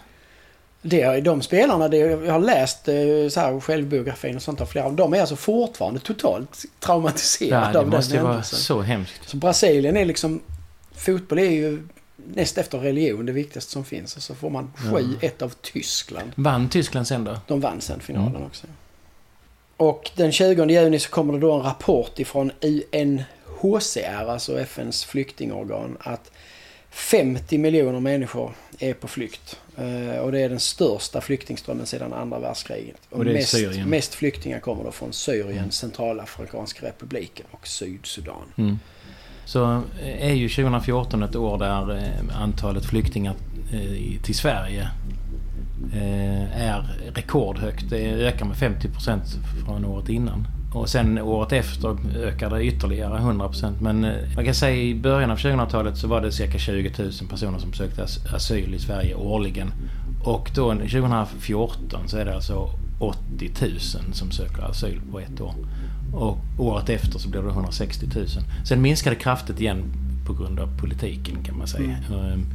Det, 0.83 1.21
de 1.21 1.43
spelarna, 1.43 1.89
det, 1.89 1.97
jag 1.97 2.33
har 2.33 2.41
läst 2.41 2.89
eh, 2.89 2.95
så 3.31 3.41
här, 3.41 3.61
självbiografin 3.61 4.37
och 4.37 4.43
sånt 4.43 4.61
av 4.61 4.67
flera 4.67 4.85
av 4.85 4.95
dem 4.95 5.15
är 5.15 5.21
alltså 5.21 5.37
fortfarande 5.37 6.01
totalt 6.01 6.65
traumatiserade 6.81 7.63
ja, 7.63 7.67
av 7.67 7.73
den 7.73 7.83
händelsen. 7.83 8.17
Det 8.17 8.23
måste 8.23 8.55
vara 8.55 8.63
så 8.63 8.81
hemskt. 8.81 9.29
Så 9.29 9.37
Brasilien 9.37 9.97
är 9.97 10.05
liksom... 10.05 10.41
Fotboll 10.97 11.39
är 11.39 11.51
ju 11.51 11.83
näst 12.35 12.59
efter 12.59 12.79
religion 12.79 13.27
det 13.27 13.33
viktigaste 13.33 13.73
som 13.73 13.85
finns. 13.85 14.17
Och 14.17 14.23
så 14.23 14.35
får 14.35 14.51
man 14.51 14.73
7-1 14.77 15.17
ja. 15.21 15.45
av 15.45 15.49
Tyskland. 15.49 16.33
Vann 16.35 16.69
Tyskland 16.69 17.07
sen 17.07 17.25
då? 17.25 17.39
De 17.47 17.61
vann 17.61 17.81
sen 17.81 18.01
finalen 18.01 18.37
mm. 18.37 18.47
också. 18.47 18.67
Och 19.77 20.11
den 20.17 20.33
20 20.33 20.65
juni 20.71 20.99
så 20.99 21.11
kommer 21.11 21.33
det 21.33 21.39
då 21.39 21.53
en 21.53 21.63
rapport 21.63 22.19
ifrån 22.19 22.53
UNHCR, 22.61 24.29
alltså 24.29 24.61
FNs 24.61 25.05
flyktingorgan, 25.05 25.97
att 26.01 26.31
50 26.91 27.59
miljoner 27.59 28.01
människor 28.01 28.55
är 28.79 28.95
på 28.95 29.09
flykt. 29.09 29.61
Eh, 29.77 30.19
och 30.19 30.33
det 30.33 30.41
är 30.41 30.49
den 30.49 30.61
största 30.61 31.21
flyktingströmmen 31.21 31.87
sedan 31.87 32.13
andra 32.13 32.39
världskriget. 32.39 33.01
Och, 33.11 33.19
och 33.19 33.27
mest, 33.27 33.55
mest 33.87 34.15
flyktingar 34.15 34.61
kommer 34.61 34.85
då 34.85 34.93
från 34.93 35.13
Syrien, 35.13 35.59
mm. 35.59 35.71
Centralafrikanska 35.71 36.87
republiken 36.87 37.47
och 37.51 37.67
Sydsudan. 37.67 38.43
Mm. 38.57 38.79
Så 39.45 39.73
eh, 40.03 40.31
är 40.31 40.35
ju 40.35 40.49
2014 40.49 41.23
ett 41.23 41.37
år 41.37 41.59
där 41.59 41.97
eh, 41.97 42.43
antalet 42.43 42.85
flyktingar 42.85 43.35
eh, 43.73 44.23
till 44.23 44.35
Sverige 44.35 44.89
är 46.57 46.85
rekordhögt. 47.15 47.91
Det 47.91 48.11
ökar 48.11 48.47
med 48.47 48.57
50% 48.57 49.21
från 49.65 49.85
året 49.85 50.09
innan. 50.09 50.47
Och 50.75 50.89
sen 50.89 51.19
året 51.19 51.53
efter 51.53 51.97
ökar 52.17 52.51
det 52.51 52.65
ytterligare 52.65 53.19
100%. 53.19 53.73
Men 53.81 54.01
man 54.37 54.45
kan 54.45 54.55
säga 54.55 54.83
i 54.83 54.95
början 54.95 55.31
av 55.31 55.39
2000-talet 55.39 55.99
så 55.99 56.09
var 56.09 56.21
det 56.21 56.33
cirka 56.33 56.59
20 56.59 56.93
000 56.99 57.13
personer 57.31 57.59
som 57.59 57.73
sökte 57.73 58.07
asyl 58.35 58.75
i 58.75 58.79
Sverige 58.79 59.15
årligen. 59.15 59.73
Och 60.25 60.51
då 60.55 60.73
2014 60.73 62.09
så 62.09 62.17
är 62.17 62.25
det 62.25 62.35
alltså 62.35 62.69
80 62.99 63.51
000 63.61 63.79
som 64.13 64.31
söker 64.31 64.63
asyl 64.63 65.01
på 65.13 65.21
ett 65.21 65.41
år. 65.41 65.55
Och 66.15 66.39
året 66.59 66.89
efter 66.89 67.19
så 67.19 67.29
blir 67.29 67.43
det 67.43 67.49
160 67.49 68.07
000. 68.15 68.27
Sen 68.65 68.83
minskar 68.83 69.11
det 69.11 69.17
kraftigt 69.17 69.61
igen 69.61 69.85
på 70.27 70.35
grund 70.35 70.61
av 70.61 70.79
politiken 70.79 71.45
kan 71.45 71.59
man 71.59 71.67
säga. 71.67 71.97
Mm. 72.09 72.21
Ehm, 72.21 72.47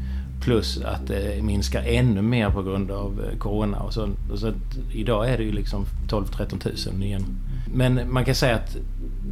plus 0.41 0.81
att 0.81 1.07
det 1.07 1.43
minskar 1.43 1.83
ännu 1.83 2.21
mer 2.21 2.49
på 2.49 2.63
grund 2.63 2.91
av 2.91 3.25
eh, 3.25 3.37
Corona. 3.37 3.79
Och 3.79 3.93
så, 3.93 4.09
och 4.31 4.39
så 4.39 4.53
idag 4.93 5.29
är 5.29 5.37
det 5.37 5.43
ju 5.43 5.51
liksom 5.51 5.85
12-13 6.07 6.91
000 6.91 7.03
igen. 7.03 7.25
Men 7.73 8.13
man 8.13 8.25
kan 8.25 8.35
säga 8.35 8.55
att 8.55 8.77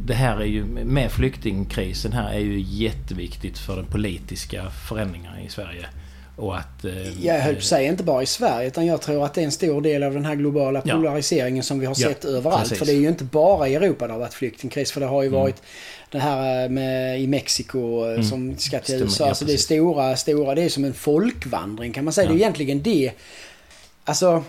det 0.06 0.14
här 0.14 0.36
är 0.36 0.44
ju, 0.44 0.64
med 0.64 1.10
flyktingkrisen 1.10 2.12
här 2.12 2.30
är 2.30 2.40
ju 2.40 2.60
jätteviktigt 2.60 3.58
för 3.58 3.76
den 3.76 3.86
politiska 3.86 4.70
förändringen 4.70 5.38
i 5.46 5.48
Sverige. 5.48 5.86
Och 6.38 6.58
att... 6.58 6.84
Eh, 6.84 7.24
jag 7.24 7.40
höll 7.40 7.54
på 7.54 7.58
att 7.58 7.64
säga 7.64 7.88
inte 7.88 8.04
bara 8.04 8.22
i 8.22 8.26
Sverige 8.26 8.68
utan 8.68 8.86
jag 8.86 9.00
tror 9.00 9.24
att 9.24 9.34
det 9.34 9.40
är 9.40 9.44
en 9.44 9.52
stor 9.52 9.80
del 9.80 10.02
av 10.02 10.14
den 10.14 10.24
här 10.24 10.34
globala 10.34 10.80
polariseringen 10.80 11.56
ja. 11.56 11.62
som 11.62 11.80
vi 11.80 11.86
har 11.86 11.94
sett 11.94 12.24
ja, 12.24 12.30
överallt. 12.30 12.62
Precis. 12.62 12.78
För 12.78 12.86
det 12.86 12.92
är 12.92 13.00
ju 13.00 13.08
inte 13.08 13.24
bara 13.24 13.68
i 13.68 13.74
Europa 13.74 14.06
det 14.06 14.12
har 14.12 14.20
varit 14.20 14.34
flyktingkris. 14.34 14.92
För 14.92 15.00
det 15.00 15.06
har 15.06 15.22
ju 15.22 15.28
mm. 15.28 15.40
varit 15.40 15.62
det 16.10 16.18
här 16.18 16.64
eh, 16.64 16.70
med, 16.70 17.20
i 17.20 17.26
Mexiko 17.26 18.04
eh, 18.04 18.12
mm. 18.12 18.24
som 18.24 18.56
ska 18.58 18.78
till 18.78 18.94
USA. 18.94 19.24
Ja, 19.24 19.28
alltså 19.28 19.44
det 19.44 19.52
är 19.52 19.56
stora, 19.56 20.16
stora, 20.16 20.54
det 20.54 20.62
är 20.62 20.68
som 20.68 20.84
en 20.84 20.94
folkvandring 20.94 21.92
kan 21.92 22.04
man 22.04 22.12
säga. 22.12 22.28
Det 22.28 22.34
är 22.34 22.36
egentligen 22.36 22.82
det. 22.82 23.12
Alltså 24.04 24.44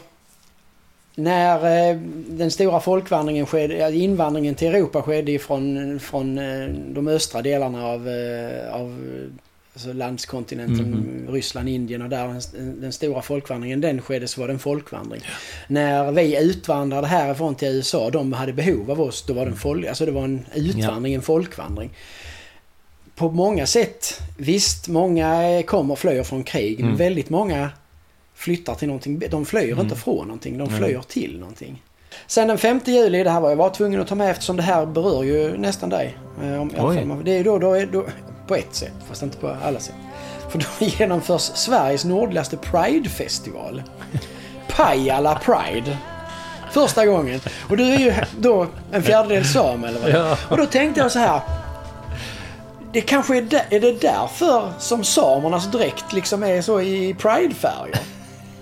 när 1.15 1.89
eh, 1.89 1.99
den 2.27 2.51
stora 2.51 2.79
folkvandringen 2.79 3.45
skedde, 3.45 3.95
invandringen 3.95 4.55
till 4.55 4.67
Europa 4.67 5.01
skedde 5.01 5.39
från 5.39 6.37
eh, 6.37 6.67
de 6.69 7.07
östra 7.07 7.41
delarna 7.41 7.87
av, 7.87 8.09
av 8.71 9.03
alltså 9.73 9.93
landskontinenten, 9.93 10.85
mm. 10.85 11.27
Ryssland, 11.29 11.69
Indien 11.69 12.01
och 12.01 12.09
där 12.09 12.41
den, 12.81 12.93
stora 12.93 13.21
folkvandringen, 13.21 13.81
den 13.81 14.01
skedde 14.01 14.27
så 14.27 14.41
var 14.41 14.47
det 14.47 14.53
en 14.53 14.59
folkvandring. 14.59 15.21
Ja. 15.25 15.31
När 15.67 16.11
vi 16.11 16.43
utvandrade 16.43 17.07
härifrån 17.07 17.55
till 17.55 17.67
USA, 17.67 18.09
de 18.09 18.33
hade 18.33 18.53
behov 18.53 18.91
av 18.91 19.01
oss, 19.01 19.25
då 19.25 19.33
var 19.33 19.45
det 19.45 19.51
en, 19.51 19.57
folk, 19.57 19.87
alltså 19.87 20.05
det 20.05 20.11
var 20.11 20.23
en 20.23 20.45
utvandring, 20.55 21.13
ja. 21.13 21.17
en 21.17 21.23
folkvandring. 21.23 21.89
På 23.15 23.31
många 23.31 23.65
sätt, 23.65 24.21
visst, 24.37 24.87
många 24.87 25.63
kommer 25.63 25.91
och 25.91 25.99
flyr 25.99 26.23
från 26.23 26.43
krig, 26.43 26.79
mm. 26.79 26.89
men 26.89 26.97
väldigt 26.97 27.29
många 27.29 27.69
flyttar 28.33 28.75
till 28.75 28.87
någonting. 28.87 29.19
De 29.29 29.45
flyr 29.45 29.71
mm. 29.71 29.79
inte 29.79 29.95
från 29.95 30.27
någonting, 30.27 30.57
de 30.57 30.69
flyr 30.69 31.01
till 31.07 31.39
någonting. 31.39 31.83
Sen 32.27 32.47
den 32.47 32.57
5 32.57 32.79
juli, 32.85 33.23
det 33.23 33.29
här 33.29 33.41
var 33.41 33.49
jag 33.49 33.57
var 33.57 33.69
tvungen 33.69 34.01
att 34.01 34.07
ta 34.07 34.15
med 34.15 34.31
eftersom 34.31 34.55
det 34.55 34.63
här 34.63 34.85
berör 34.85 35.23
ju 35.23 35.57
nästan 35.57 35.89
dig. 35.89 36.17
Eh, 36.43 36.61
om, 36.61 37.21
det 37.25 37.31
är 37.31 37.43
då, 37.43 37.57
då, 37.57 37.85
då, 37.91 38.05
på 38.49 38.55
ett 38.55 38.75
sätt, 38.75 38.93
fast 39.07 39.21
inte 39.21 39.37
på 39.37 39.55
alla 39.63 39.79
sätt. 39.79 39.95
För 40.49 40.59
då 40.59 40.65
genomförs 40.85 41.41
Sveriges 41.41 42.05
nordligaste 42.05 42.57
Pride-festival. 42.57 43.83
Pajala 44.67 45.39
Pride. 45.45 45.97
Första 46.71 47.05
gången. 47.05 47.41
Och 47.69 47.77
du 47.77 47.93
är 47.93 47.97
ju 47.97 48.13
då 48.39 48.67
en 48.91 49.03
fjärdedel 49.03 49.45
sam 49.45 49.83
eller 49.83 49.99
vad 49.99 50.09
ja. 50.09 50.37
Och 50.49 50.57
då 50.57 50.65
tänkte 50.65 51.01
jag 51.01 51.11
så 51.11 51.19
här. 51.19 51.41
Det 52.93 53.01
kanske 53.01 53.37
är, 53.37 53.41
där, 53.41 53.65
är 53.69 53.79
det 53.79 54.01
därför 54.01 54.71
som 54.79 55.03
samernas 55.03 55.71
dräkt 55.71 56.13
liksom 56.13 56.43
är 56.43 56.61
så 56.61 56.81
i 56.81 57.15
Pride-färger. 57.19 57.99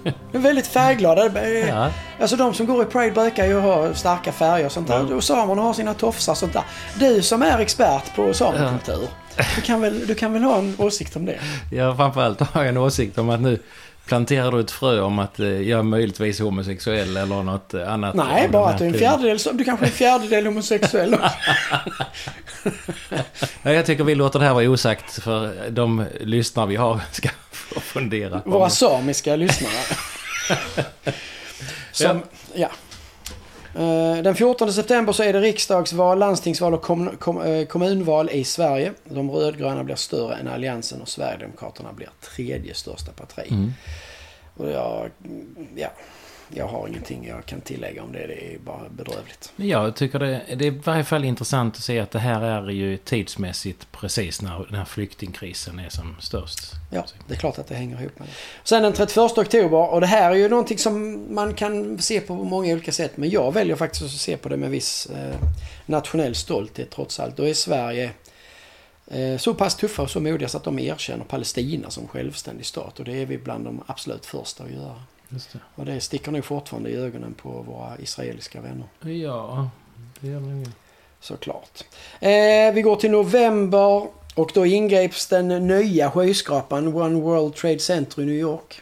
De 0.04 0.38
är 0.38 0.41
väldigt 0.41 0.67
färgglada. 0.67 1.50
Ja. 1.50 1.89
Alltså 2.21 2.36
de 2.36 2.54
som 2.54 2.65
går 2.65 2.84
i 2.84 2.86
Pride 2.86 3.12
brukar 3.12 3.45
ju 3.45 3.60
ha 3.60 3.93
starka 3.93 4.32
färger 4.32 4.65
och 4.65 4.71
sånt 4.71 4.88
där. 4.88 5.06
Ja. 5.10 5.15
Och 5.15 5.23
samerna 5.23 5.62
har 5.62 5.73
sina 5.73 5.93
tofsar 5.93 6.32
och 6.32 6.38
sånt 6.38 6.54
där. 6.54 6.63
Du 7.00 7.21
som 7.21 7.41
är 7.41 7.60
expert 7.60 8.15
på 8.15 8.34
samekultur. 8.34 9.02
Ja. 9.02 9.27
Du, 9.56 9.62
kan 9.62 9.82
väl, 9.82 10.08
du 10.08 10.15
kan 10.15 10.34
väl 10.34 10.43
ha 10.43 10.58
en 10.58 10.76
åsikt 10.78 11.15
om 11.15 11.26
det? 11.26 11.39
Ja, 11.71 11.95
framförallt 11.95 12.39
har 12.39 12.62
jag 12.62 12.69
en 12.69 12.78
åsikt 12.78 13.17
om 13.17 13.30
att 13.30 13.41
nu 13.41 13.60
planterar 14.08 14.52
du 14.52 14.60
ett 14.60 14.71
frö 14.71 15.02
om 15.02 15.19
att 15.19 15.39
eh, 15.39 15.47
jag 15.47 15.80
är 15.80 15.84
möjligtvis 15.84 16.39
homosexuell 16.39 17.17
eller 17.17 17.43
något 17.43 17.73
annat? 17.73 18.15
Nej, 18.15 18.50
bara 18.50 18.69
att 18.69 18.78
du 18.78 18.84
är 18.84 18.89
en 18.89 18.93
fjärdedel, 19.00 19.39
du 19.54 19.63
kanske 19.63 19.86
är 19.86 19.89
en 19.89 19.95
fjärdedel 19.95 20.45
homosexuell 20.45 21.12
ja, 23.62 23.71
Jag 23.71 23.86
tycker 23.86 24.04
vi 24.04 24.15
låter 24.15 24.39
det 24.39 24.45
här 24.45 24.54
vara 24.54 24.69
osagt 24.69 25.23
för 25.23 25.69
de 25.69 26.06
lyssnare 26.21 26.67
vi 26.67 26.76
har 26.76 27.02
ska 27.12 27.30
få 27.52 27.80
fundera. 27.80 28.41
Våra 28.45 28.69
samiska 28.69 29.36
lyssnare. 29.36 29.73
Som, 31.91 32.21
ja. 32.54 32.60
ja. 32.62 32.69
Den 34.24 34.36
14 34.36 34.74
september 34.74 35.13
så 35.13 35.24
är 35.24 35.34
det 35.34 35.42
riksdagsval, 35.42 36.20
landstingsval 36.20 36.74
och 36.74 36.82
kom, 36.82 37.10
kom, 37.20 37.42
eh, 37.42 37.66
kommunval 37.66 38.30
i 38.30 38.44
Sverige. 38.44 38.94
De 39.04 39.32
rödgröna 39.32 39.84
blir 39.84 39.96
större 39.96 40.36
än 40.36 40.48
Alliansen 40.48 41.02
och 41.02 41.08
Sverigedemokraterna 41.08 41.94
blir 41.94 42.10
tredje 42.36 42.74
största 42.74 43.12
parti. 43.12 43.52
Mm. 43.52 43.74
Och 44.58 44.70
jag, 44.70 45.10
ja, 45.76 45.90
jag 46.50 46.68
har 46.68 46.88
ingenting 46.88 47.28
jag 47.28 47.46
kan 47.46 47.62
tillägga 47.62 48.04
om 48.04 48.12
det. 48.12 48.28
Det 48.28 48.54
är 48.54 48.60
bara 48.60 48.90
bedrövligt. 48.90 49.54
Jag 49.56 49.96
tycker 49.96 50.20
det, 50.20 50.42
det 50.56 50.68
är 50.68 50.72
i 50.72 50.80
varje 50.84 51.04
fall 51.04 51.26
intressant 51.26 51.76
att 51.76 51.82
se 51.82 52.00
att 52.00 52.12
det 52.12 52.20
här 52.20 52.42
är 52.42 52.70
ju 52.70 52.98
tidsmässigt 52.98 53.92
precis 53.92 54.42
när 54.42 54.66
den 54.66 54.76
här 54.76 54.86
flyktingkrisen 54.86 55.80
är 55.80 55.90
som 55.90 56.16
störst. 56.20 56.60
Ja, 56.92 57.06
det 57.28 57.34
är 57.34 57.38
klart 57.38 57.60
att 57.60 57.68
det 57.68 57.76
hänger 57.76 58.02
ihop 58.02 58.20
med 58.20 58.28
det. 58.28 58.34
Sen 58.64 58.84
den 58.84 58.94
31 58.94 59.38
oktober, 59.38 59.94
och 59.94 60.02
det 60.02 60.08
här 60.08 60.32
är 60.32 60.36
ju 60.36 60.50
någonting 60.50 60.78
som 60.78 61.26
man 61.36 61.54
kan 61.54 62.00
se 62.00 62.22
på 62.22 62.34
många 62.34 62.74
olika 62.74 62.92
sätt. 62.92 63.18
Men 63.18 63.30
jag 63.30 63.54
väljer 63.54 63.76
faktiskt 63.76 64.04
att 64.04 64.12
se 64.12 64.38
på 64.38 64.50
det 64.50 64.58
med 64.58 64.70
viss 64.70 65.06
eh, 65.06 65.36
nationell 65.86 66.36
stolthet 66.36 66.90
trots 66.92 67.20
allt. 67.20 67.38
Då 67.38 67.44
är 67.44 67.54
Sverige 67.54 68.12
eh, 69.08 69.38
så 69.38 69.54
pass 69.54 69.76
tuffa 69.76 70.02
och 70.02 70.10
så 70.10 70.20
modiga 70.20 70.50
så 70.50 70.58
att 70.58 70.64
de 70.64 70.80
erkänner 70.80 71.26
Palestina 71.26 71.90
som 71.90 72.08
självständig 72.08 72.66
stat. 72.66 73.00
Och 73.00 73.06
det 73.06 73.22
är 73.22 73.26
vi 73.26 73.38
bland 73.38 73.66
de 73.66 73.84
absolut 73.86 74.26
första 74.26 74.64
att 74.64 74.72
göra. 74.72 75.02
Det. 75.30 75.60
Och 75.76 75.86
det 75.86 76.02
sticker 76.02 76.32
nog 76.32 76.46
fortfarande 76.46 76.90
i 76.90 76.96
ögonen 76.96 77.34
på 77.34 77.50
våra 77.50 77.98
israeliska 78.00 78.62
vänner. 78.62 78.88
Ja, 79.02 79.70
det 80.20 80.28
gör 80.28 80.40
det 80.40 80.48
nog. 80.48 80.68
Såklart. 81.20 81.84
Eh, 82.20 82.74
vi 82.74 82.82
går 82.82 82.96
till 82.96 83.12
november 83.12 84.08
och 84.36 84.52
då 84.54 84.66
ingreps 84.66 85.28
den 85.28 85.68
nya 85.68 86.12
skyskrapan 86.12 86.88
One 86.88 87.22
World 87.22 87.56
Trade 87.56 87.80
Center 87.80 88.22
i 88.22 88.26
New 88.26 88.36
York. 88.36 88.82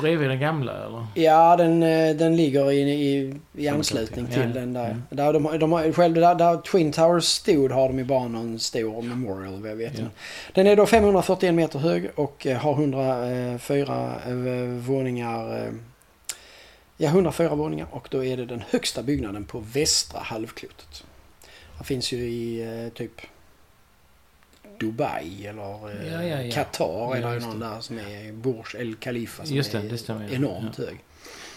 Bredvid 0.00 0.28
den 0.28 0.40
gamla 0.40 0.72
eller? 0.86 1.06
Ja, 1.14 1.56
den, 1.56 1.82
eh, 1.82 2.16
den 2.16 2.36
ligger 2.36 2.70
i, 2.72 2.80
i, 2.80 3.34
i 3.54 3.68
anslutning 3.68 4.26
till 4.26 4.40
Ja, 4.54 4.60
den 4.60 4.72
där. 4.72 4.84
mm. 4.84 5.02
där, 5.10 5.32
de, 5.32 5.58
de 5.58 5.72
har, 5.72 5.92
själv 5.92 6.14
där, 6.14 6.34
där 6.34 6.56
Twin 6.56 6.92
Towers 6.92 7.24
stod 7.24 7.70
har 7.70 7.88
de 7.88 7.98
ju 7.98 8.04
bara 8.04 8.28
någon 8.28 8.58
stor 8.58 9.02
memorial 9.02 9.62
vad 9.62 9.70
jag 9.70 9.76
vet. 9.76 9.98
Ja. 9.98 10.04
Den 10.54 10.66
är 10.66 10.76
då 10.76 10.86
541 10.86 11.54
meter 11.54 11.78
hög 11.78 12.10
och 12.14 12.46
eh, 12.46 12.56
har 12.58 12.72
104 12.72 14.12
eh, 14.26 14.32
våningar. 14.78 15.72
Ja, 16.96 17.08
104 17.08 17.54
våningar 17.54 17.86
och 17.90 18.08
då 18.10 18.24
är 18.24 18.36
det 18.36 18.46
den 18.46 18.62
högsta 18.70 19.02
byggnaden 19.02 19.44
på 19.44 19.62
västra 19.72 20.20
halvklotet. 20.20 21.04
Det 21.78 21.84
finns 21.84 22.12
ju 22.12 22.16
i 22.16 22.90
typ 22.94 23.20
Dubai 24.80 25.46
eller 25.46 25.90
eh, 25.90 26.12
Ja, 26.12 26.24
ja, 26.24 26.42
ja. 26.42 26.52
Qatar 26.54 27.16
är 27.16 27.20
det 27.34 27.46
någon 27.46 27.60
det. 27.60 27.66
där 27.66 27.80
som 27.80 27.98
är 27.98 28.32
Burj 28.32 28.80
El 28.80 28.94
Khalifa 28.94 29.44
som 29.44 29.56
Just 29.56 29.72
det, 29.72 29.78
är 29.78 29.96
stämmer, 29.96 30.34
enormt 30.34 30.78
hög. 30.78 30.98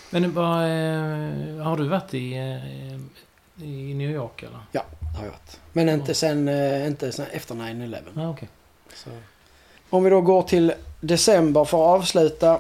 Men 0.10 0.34
vad, 0.34 0.58
eh, 0.64 1.64
har 1.64 1.78
du 1.78 1.88
varit 1.88 2.14
i, 2.14 2.34
eh, 2.34 3.66
i 3.66 3.94
New 3.94 4.12
York 4.12 4.44
eller? 4.44 4.60
Ja, 4.72 4.86
det 5.00 5.18
har 5.18 5.24
jag 5.26 5.32
varit. 5.32 5.60
Men 5.74 5.90
inte 5.90 6.14
sen, 6.14 6.50
inte 6.88 7.12
sen 7.12 7.26
efter 7.32 7.56
9-11. 7.56 7.98
Ja, 8.16 8.30
okej. 8.30 8.48
Så. 8.94 9.10
Om 9.90 10.04
vi 10.04 10.10
då 10.10 10.22
går 10.22 10.42
till 10.42 10.74
december 11.00 11.66
för 11.66 11.78
att 11.78 12.00
avsluta. 12.02 12.60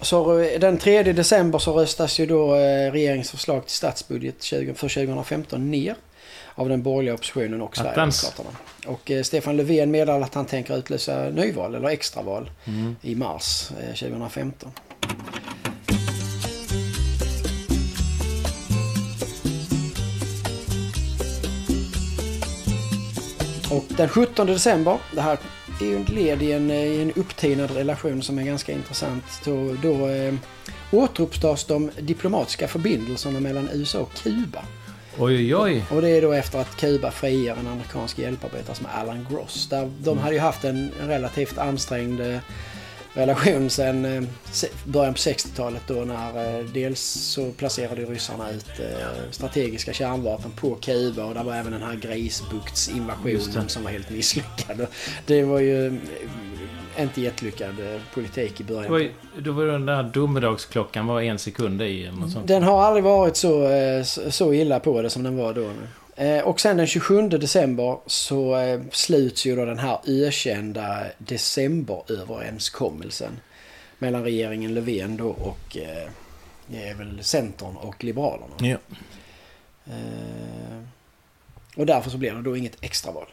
Så 0.00 0.38
den 0.60 0.78
3 0.78 1.02
december 1.02 1.58
så 1.58 1.72
röstas 1.80 2.18
ju 2.20 2.26
då 2.26 2.54
eh, 2.54 2.92
regeringens 2.92 3.30
förslag 3.30 3.66
till 3.66 3.76
statsbudget 3.76 4.42
20, 4.42 4.74
för 4.74 4.88
2015 4.88 5.70
ner. 5.70 5.94
Av 6.58 6.68
den 6.68 6.82
borgerliga 6.82 7.14
oppositionen 7.14 7.60
och. 7.62 7.76
Sverigedemokraterna. 7.76 8.48
Och 8.86 9.10
eh, 9.10 9.22
Stefan 9.22 9.56
Löfven 9.56 9.90
meddelar 9.90 10.20
att 10.20 10.34
han 10.34 10.44
tänker 10.46 10.76
utlysa 10.78 11.28
nyval 11.30 11.74
eller 11.74 11.88
extraval 11.88 12.50
Mm. 12.64 12.96
i 13.02 13.14
mars 13.14 13.70
eh, 13.80 13.94
2015. 13.94 14.70
Och 23.70 23.84
den 23.96 24.08
17 24.08 24.46
december, 24.46 24.98
det 25.14 25.20
här 25.20 25.38
är 25.80 25.84
ju 25.86 26.00
ett 26.02 26.08
led 26.08 26.42
i 26.42 26.52
en, 26.52 26.70
i 26.70 27.00
en 27.02 27.12
upptinad 27.12 27.70
relation 27.70 28.22
som 28.22 28.38
är 28.38 28.42
ganska 28.42 28.72
intressant. 28.72 29.24
Då, 29.44 29.76
då 29.82 30.08
eh, 30.08 30.34
återuppstas 30.92 31.64
de 31.64 31.90
diplomatiska 32.00 32.68
förbindelserna 32.68 33.40
mellan 33.40 33.68
USA 33.72 33.98
och 34.00 34.14
Kuba. 34.14 34.62
Oj, 35.18 35.34
oj, 35.34 35.56
oj. 35.56 35.84
Och 35.90 36.02
det 36.02 36.08
är 36.08 36.22
då 36.22 36.32
efter 36.32 36.58
att 36.58 36.76
Kuba 36.76 37.10
friger 37.10 37.56
en 37.56 37.66
amerikansk 37.66 38.18
hjälparbetare 38.18 38.76
som 38.76 38.86
är 38.86 38.90
Alan 38.90 39.26
Gross. 39.30 39.68
Där 39.68 39.90
de 40.02 40.18
hade 40.18 40.34
ju 40.34 40.40
haft 40.40 40.64
en 40.64 40.90
relativt 41.00 41.58
ansträngd 41.58 42.20
eh, 42.20 42.38
relation 43.14 43.70
sedan 43.70 44.04
eh, 44.04 44.22
början 44.84 45.14
på 45.14 45.18
60-talet 45.18 45.82
då 45.86 45.94
när 45.94 46.58
eh, 46.58 46.64
dels 46.64 47.00
så 47.00 47.52
placerade 47.52 48.04
ryssarna 48.04 48.50
ut 48.50 48.66
strategiska 49.30 49.92
kärnvapen 49.92 50.50
på 50.50 50.74
Kuba 50.74 51.24
och 51.24 51.34
där 51.34 51.44
var 51.44 51.54
även 51.54 51.72
den 51.72 51.82
här 51.82 51.94
Grisbukts-invasionen 51.94 53.68
som 53.68 53.84
var 53.84 53.90
helt 53.90 54.10
misslyckad. 54.10 54.86
Det 55.26 55.44
var 55.44 55.60
ju 55.60 56.00
inte 57.02 57.20
jättelyckad 57.20 57.94
eh, 57.94 58.00
politik 58.14 58.60
i 58.60 58.64
början. 58.64 58.92
var, 58.92 59.08
då 59.38 59.52
var 59.52 59.64
den 59.66 59.86
där 59.86 60.02
domedagsklockan 60.02 61.06
var 61.06 61.20
en 61.22 61.38
sekund 61.38 61.82
i 61.82 62.06
eller 62.06 62.18
något 62.18 62.32
sånt. 62.32 62.48
Den 62.48 62.62
har 62.62 62.82
aldrig 62.82 63.04
varit 63.04 63.36
så, 63.36 63.68
eh, 63.68 64.02
så- 64.30 64.54
illa 64.54 64.80
på 64.80 65.02
det 65.02 65.10
som 65.10 65.22
den 65.22 65.36
var 65.36 65.54
då. 65.54 65.70
Eh, 66.16 66.42
Och 66.44 66.60
sen 66.60 66.76
den 66.76 66.86
27 66.86 67.28
december 67.28 67.96
så 68.06 68.56
sluts 68.90 69.46
ju 69.46 69.56
då 69.56 69.64
den 69.64 69.78
här 69.78 69.98
ökända 70.06 71.04
decemberöverenskommelsen 71.18 73.32
mellan 73.98 74.22
regeringen 74.24 74.74
Löfven 74.74 75.16
då 75.16 75.28
och 75.28 75.76
det 76.66 76.88
är 76.88 76.94
väl 76.94 77.24
Centern 77.24 77.76
och 77.76 78.04
Liberalerna. 78.04 78.54
Ja. 78.60 78.76
Och 81.76 81.86
därför 81.86 82.10
så 82.10 82.18
blir 82.18 82.32
det 82.32 82.42
då 82.42 82.56
inget 82.56 82.76
extraval. 82.84 83.26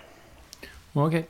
Okej. 0.93 1.25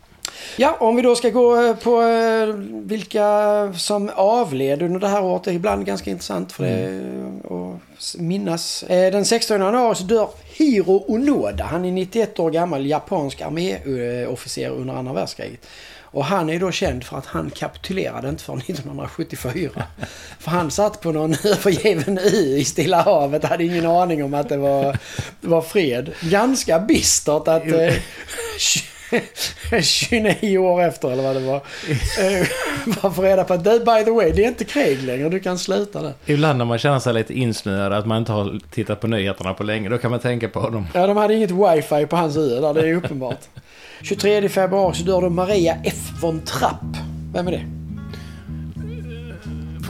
Ja, 0.58 0.78
om 0.80 0.96
vi 0.96 1.02
då 1.02 1.16
ska 1.16 1.30
gå 1.30 1.62
eh, 1.62 1.76
på 1.76 2.02
eh, 2.02 2.48
vilka 2.86 3.74
som 3.78 4.12
avled 4.16 4.82
under 4.82 5.00
det 5.00 5.08
här 5.08 5.24
året. 5.24 5.44
Det 5.44 5.52
är 5.52 5.56
ibland 5.56 5.86
ganska 5.86 6.10
intressant 6.10 6.52
för 6.52 6.64
det 6.64 6.70
Mm. 6.70 7.42
eh, 7.52 7.74
att 7.76 8.16
minnas. 8.18 8.84
Den 8.88 9.26
16 9.26 9.62
januari 9.62 9.96
så 9.96 10.04
dör 10.04 10.30
Hiro 10.54 11.06
Onoda. 11.08 11.64
Han 11.64 11.86
är 11.86 11.92
91 11.92 12.40
år 12.40 12.52
gammal 12.52 12.86
japansk 12.86 13.42
arméofficer 13.42 14.70
under 14.70 14.94
andra 14.94 15.14
världskriget. 15.14 15.68
Och 16.02 16.26
han 16.26 16.50
är 16.50 16.60
då 16.60 16.72
känd 16.72 17.04
för 17.04 17.18
att 17.18 17.26
han 17.26 17.50
kapitulerade 17.50 18.30
inte 18.30 18.44
förrän 18.44 18.60
1974. 18.60 19.84
för 20.40 20.52
han 20.52 20.72
satt 20.72 21.02
på 21.02 21.12
någon 21.12 21.32
övergiven 21.44 22.18
ö 22.18 22.58
i 22.58 22.66
Stilla 22.66 23.02
havet. 23.02 23.44
Hade 23.44 23.64
ingen 23.64 23.86
aning 23.86 24.24
om 24.24 24.34
att 24.34 24.50
det 24.50 24.58
var, 24.58 24.98
var 25.42 25.62
fred. 25.62 26.12
Ganska 26.22 26.80
bistert 26.80 27.48
att... 27.48 27.64
Eh, 29.71 29.82
29 29.82 30.58
år 30.58 30.82
efter 30.82 31.12
eller 31.12 31.23
vad 31.23 31.36
det 31.36 31.39
var. 31.39 31.56
Eh, 31.56 32.47
Bara 33.02 33.12
få 33.13 33.21
reda 33.21 33.43
på 33.43 33.54
att 33.54 33.63
du, 33.63 33.80
by 33.80 34.04
the 34.06 34.12
way, 34.12 34.32
det 34.32 34.43
är 34.43 34.47
inte 34.47 34.65
krig 34.65 35.04
längre. 35.04 35.30
Du 35.30 35.39
kan 35.39 35.58
sluta 35.58 36.02
där. 36.02 36.13
Ibland 36.26 36.58
när 36.58 36.65
man 36.65 36.78
känner 36.78 36.99
sig 36.99 37.13
lite 37.13 37.34
insnöad 37.34 37.93
att 37.93 38.06
man 38.06 38.17
inte 38.17 38.32
har 38.32 38.60
tittat 38.71 39.02
på 39.02 39.08
nyheterna 39.08 39.54
på 39.54 39.63
länge, 39.63 39.89
då 39.89 39.97
kan 39.97 40.12
man 40.12 40.19
tänka 40.19 40.49
på 40.49 40.69
dem. 40.69 40.88
Ja, 40.93 41.08
de 41.08 41.17
hade 41.17 41.34
inget 41.34 41.52
wifi 41.52 42.06
på 42.06 42.15
hans 42.15 42.38
ö 42.38 42.62
där, 42.62 42.73
det 42.73 42.89
är 42.89 42.95
uppenbart. 42.95 43.39
23 44.02 44.49
februari 44.49 44.95
så 44.95 45.04
dör 45.04 45.21
då 45.21 45.30
Maria 45.30 45.78
F 45.84 46.10
von 46.21 46.41
Trapp. 46.41 46.97
Vem 47.34 47.47
är 47.47 47.52
det? 47.52 47.65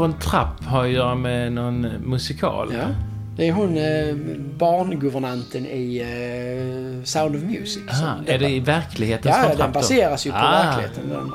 En 0.04 0.20
trapp 0.20 0.64
har 0.64 0.84
att 0.84 0.90
göra 0.90 1.16
med 1.16 1.54
någon 1.54 1.82
musikal. 1.82 2.74
Ja. 2.74 3.13
Det 3.38 3.48
är 3.48 3.52
hon 3.52 3.78
eh, 3.78 4.16
barnguvernanten 4.58 5.66
i 5.66 5.98
eh, 7.00 7.04
Sound 7.06 7.36
of 7.36 7.42
Music. 7.42 7.84
Aha, 7.92 8.16
Ah, 8.28 8.32
är 8.32 8.38
det 8.40 8.50
i 8.50 8.60
verkligheten 8.60 9.32
Ja, 9.36 9.56
den 9.58 9.72
baseras 9.72 10.28
ju 10.28 10.32
på 10.32 10.38
Ah. 10.38 10.52
verkligheten. 10.64 11.10
Den. 11.10 11.32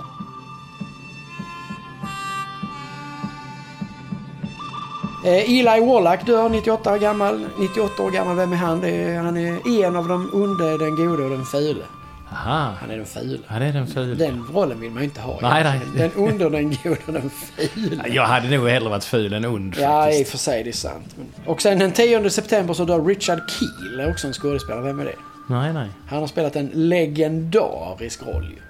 Eh, 5.25 5.59
Eli 5.61 5.87
Wallach 5.87 6.25
dör 6.27 6.49
98 6.49 6.93
år 6.95 6.99
gammal. 6.99 7.47
98 7.61 8.03
år 8.03 8.11
gammal, 8.11 8.37
vem 8.37 8.53
är 8.53 8.57
han? 8.57 8.85
Är, 8.85 9.17
han 9.19 9.37
är 9.37 9.85
en 9.85 9.97
av 9.97 10.09
de 10.09 10.31
onde, 10.35 10.79
den 10.79 10.97
gode 10.97 11.23
och 11.25 11.31
den 11.31 11.45
fule. 11.45 11.85
Aha. 12.33 12.75
Han 12.81 12.91
är 12.91 12.97
den. 12.97 13.39
Ja, 13.49 13.59
det 13.59 13.65
är 13.65 13.73
den 13.73 13.87
fula. 13.87 14.15
Den 14.15 14.43
rollen 14.53 14.81
vill 14.81 14.91
man 14.91 15.03
inte 15.03 15.21
ha. 15.21 15.39
Nej, 15.43 15.65
nej. 15.65 15.81
Den 15.97 16.11
onde 16.17 16.45
och 16.45 16.51
den 16.51 16.71
gode 16.71 17.01
och 17.07 17.13
den 17.13 17.31
fule. 17.31 18.05
Jag 18.09 18.27
hade 18.27 18.57
nog 18.57 18.69
hellre 18.69 18.89
varit 18.91 19.05
ful 19.05 19.33
än 19.33 19.45
ond 19.45 19.77
Ja, 19.79 20.11
i 20.11 20.23
och 20.23 20.27
för 20.27 20.39
sig, 20.39 20.65
det 20.65 20.71
är 20.71 20.73
sant. 20.73 21.17
Och 21.47 21.63
sen 21.63 21.79
den 21.79 21.93
10 21.93 22.31
september 22.31 22.75
så 22.75 22.85
dör 22.85 23.05
Richard 23.05 23.41
Keel, 23.51 24.11
också 24.11 24.27
en 24.27 24.33
skådespelare. 24.33 24.83
Vem 24.83 25.01
är 25.01 25.05
det? 25.05 25.15
Nej, 25.49 25.73
nej. 25.73 25.89
Han 26.09 26.21
har 26.21 26.27
spelat 26.27 26.57
en 26.57 26.71
legendarisk 26.75 28.23
roll 28.23 28.45
ju. 28.45 28.63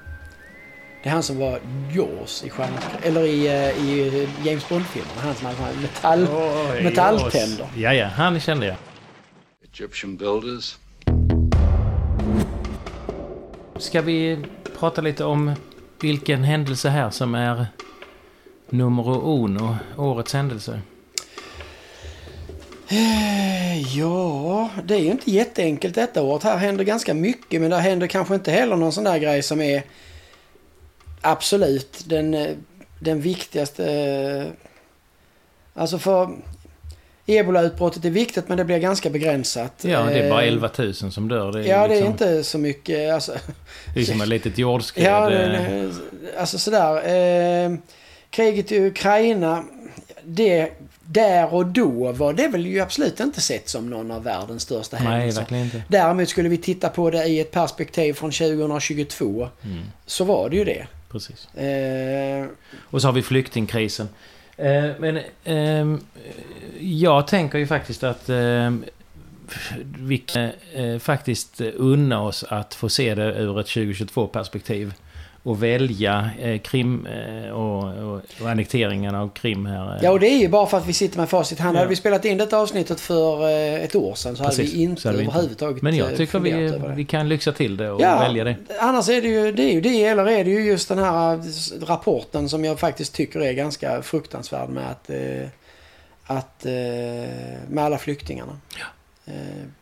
Det 1.03 1.09
är 1.09 1.13
han 1.13 1.23
som 1.23 1.39
var 1.39 1.61
Jaws 1.93 2.45
i 2.45 2.51
Eller 3.03 3.25
i, 3.25 3.47
eh, 3.47 3.85
i 3.89 4.29
James 4.45 4.69
Bond-filmerna. 4.69 5.21
Han 5.23 5.35
som 5.35 5.47
hade 5.47 5.79
metall, 5.81 6.27
Oj, 6.73 6.83
metalltänder. 6.83 7.67
Ja, 7.77 7.95
ja, 7.95 8.07
han 8.07 8.41
kände 8.41 8.67
jag. 8.67 8.77
Egyptian 9.65 10.17
builders. 10.17 10.77
Ska 13.79 14.03
vi 14.03 14.39
prata 14.79 15.01
lite 15.01 15.25
om 15.25 15.55
vilken 16.01 16.45
händelse 16.45 16.89
här 16.89 17.11
som 17.11 17.35
är 17.35 17.67
nummer 18.71 19.29
uno, 19.29 19.77
årets 19.97 20.33
händelse? 20.33 20.81
Eh, 22.89 23.97
ja, 23.99 24.71
det 24.85 24.95
är 24.95 24.99
ju 24.99 25.11
inte 25.11 25.31
jätteenkelt 25.31 25.95
detta 25.95 26.23
året. 26.23 26.43
Här 26.43 26.57
händer 26.57 26.85
ganska 26.85 27.15
mycket 27.15 27.61
men 27.61 27.71
det 27.71 27.77
händer 27.77 28.07
kanske 28.07 28.35
inte 28.35 28.51
heller 28.51 28.77
någon 28.77 28.93
sån 28.93 29.05
där 29.05 29.19
grej 29.19 29.43
som 29.43 29.61
är 29.61 29.83
absolut 31.21 32.05
den, 32.07 32.35
eh, 32.35 32.57
den 33.01 33.21
viktigaste. 33.21 33.93
Eh, 33.93 34.47
alltså 35.75 35.99
för 35.99 36.31
ebolautbrottet 37.29 38.05
är 38.05 38.11
viktigt 38.11 38.49
men 38.49 38.59
det 38.59 38.65
blir 38.65 38.79
ganska 38.79 39.11
begränsat. 39.11 39.73
Ja, 39.83 40.03
det 40.03 40.19
är 40.19 40.31
bara 40.31 40.43
Eh, 40.43 40.49
11 40.49 40.71
000 40.79 40.95
som 40.95 41.29
dör. 41.29 41.53
Det 41.53 41.59
är 41.59 41.65
Ja, 41.65 41.79
det 41.79 41.85
är 41.85 41.89
liksom, 41.89 42.07
inte 42.11 42.45
så 42.45 42.59
mycket. 42.59 43.15
Alltså, 43.15 43.33
Det 43.95 44.01
är 44.01 44.05
som 44.05 44.21
ett 44.21 44.29
litet 44.29 44.59
jordskred. 44.59 45.07
ja, 45.07 45.31
eh, 45.33 45.49
det, 45.51 45.93
alltså 46.39 46.59
sådär. 46.59 46.95
Eh, 47.65 47.73
kriget 48.31 48.73
i 48.73 48.87
Ukraina, 48.87 49.65
det, 50.25 50.69
där 51.05 51.55
och 51.55 51.67
då 51.67 52.13
var 52.13 52.33
det 52.33 52.49
väl 52.49 52.67
ju 52.67 52.81
absolut 52.81 53.21
inte 53.21 53.41
sett 53.41 53.69
som 53.69 53.91
någon 53.91 54.11
av 54.11 54.23
världens 54.25 54.63
största 54.63 54.97
Nej, 55.01 55.07
händelser. 55.07 55.41
verkligen 55.41 55.65
inte. 55.65 55.83
Däremot 55.89 56.29
skulle 56.29 56.49
vi 56.49 56.59
titta 56.59 56.89
på 56.89 57.11
det 57.11 57.25
i 57.25 57.41
ett 57.41 57.51
perspektiv 57.51 58.13
från 58.13 58.31
2022 58.31 59.49
Mm, 59.65 59.83
så 60.07 60.25
var 60.25 60.49
det 60.51 60.57
ju 60.57 60.65
det. 60.65 60.87
precis. 61.11 61.55
Eh, 61.55 62.47
Och 62.91 63.01
så 63.03 63.09
har 63.09 63.13
vi 63.13 63.23
flyktingkrisen. 63.23 64.09
Eh, 64.59 64.91
men 64.99 65.19
eh, 65.45 65.99
jag 66.81 67.27
tänker 67.27 67.59
ju 67.59 67.67
faktiskt 67.67 68.05
att 68.05 68.29
eh, 68.29 68.73
vi 69.99 70.19
kan 70.19 70.51
eh, 70.75 70.99
faktiskt 70.99 71.61
unna 71.61 72.23
oss 72.23 72.45
att 72.49 72.75
få 72.75 72.89
se 72.89 73.15
det 73.15 73.35
ur 73.35 73.61
ett 73.61 73.67
2022-perspektiv 73.67 74.95
att 75.49 75.59
välja 75.59 76.31
eh, 76.41 76.59
Krim 76.59 77.07
eh, 77.07 77.51
och, 77.51 77.85
och, 78.15 78.21
och 78.41 78.51
annekteringen 78.51 79.15
av 79.15 79.29
Krim 79.29 79.67
här. 79.67 79.97
eh. 79.97 80.05
Ja, 80.05 80.11
och 80.11 80.21
det 80.21 80.29
är 80.29 80.39
ju 80.39 80.49
bara 80.49 80.67
för 80.67 80.77
att 80.79 80.87
vi 80.87 80.93
sitter 80.93 81.19
med 81.19 81.29
facit 81.29 81.59
hand. 81.59 81.77
Ja. 81.77 81.79
Hade 81.81 81.91
vi 81.91 81.97
spelat 81.97 82.25
in 82.25 82.39
detta 82.39 82.59
avsnittet 82.59 83.01
för 83.01 83.43
eh, 83.49 83.85
ett 83.85 83.95
år 83.95 84.15
sedan 84.15 84.37
så 84.37 84.43
hade 84.43 84.57
Precis, 84.57 84.75
vi 84.75 84.83
inte 84.83 85.09
hade 85.09 85.19
vi 85.19 85.25
inte. 85.25 85.35
överhuvudtaget 85.37 85.83
Men 85.83 85.93
eh, 85.93 85.99
jag 85.99 86.17
tycker 86.17 86.39
vi, 86.39 86.73
vi 86.97 87.05
kan 87.05 87.29
lyxa 87.29 87.53
till 87.53 87.77
det 87.77 87.91
och 87.91 88.01
Ja, 88.01 88.19
välja 88.21 88.45
det. 88.45 88.57
annars 88.81 89.09
är 89.09 89.23
det 89.23 89.29
ju 89.29 89.53
det, 89.53 89.63
är 89.63 89.73
ju 89.73 89.81
det 89.81 90.05
eller 90.05 90.29
är 90.29 90.45
det 90.45 90.51
ju 90.51 90.61
just 90.67 90.89
den 90.89 90.99
här 90.99 91.35
eh, 91.35 91.41
rapporten 91.87 92.49
som 92.49 92.65
jag 92.65 92.79
faktiskt 92.79 93.15
tycker 93.15 93.41
är 93.41 93.53
ganska 93.53 94.03
fruktansvärd 94.03 94.69
med 94.69 94.91
att, 94.91 95.11
eh, 95.11 95.49
att 96.27 96.67
eh, 96.67 96.73
med 97.69 97.85
alla 97.85 97.99
flyktingarna. 97.99 98.53
Eh, 98.77 98.85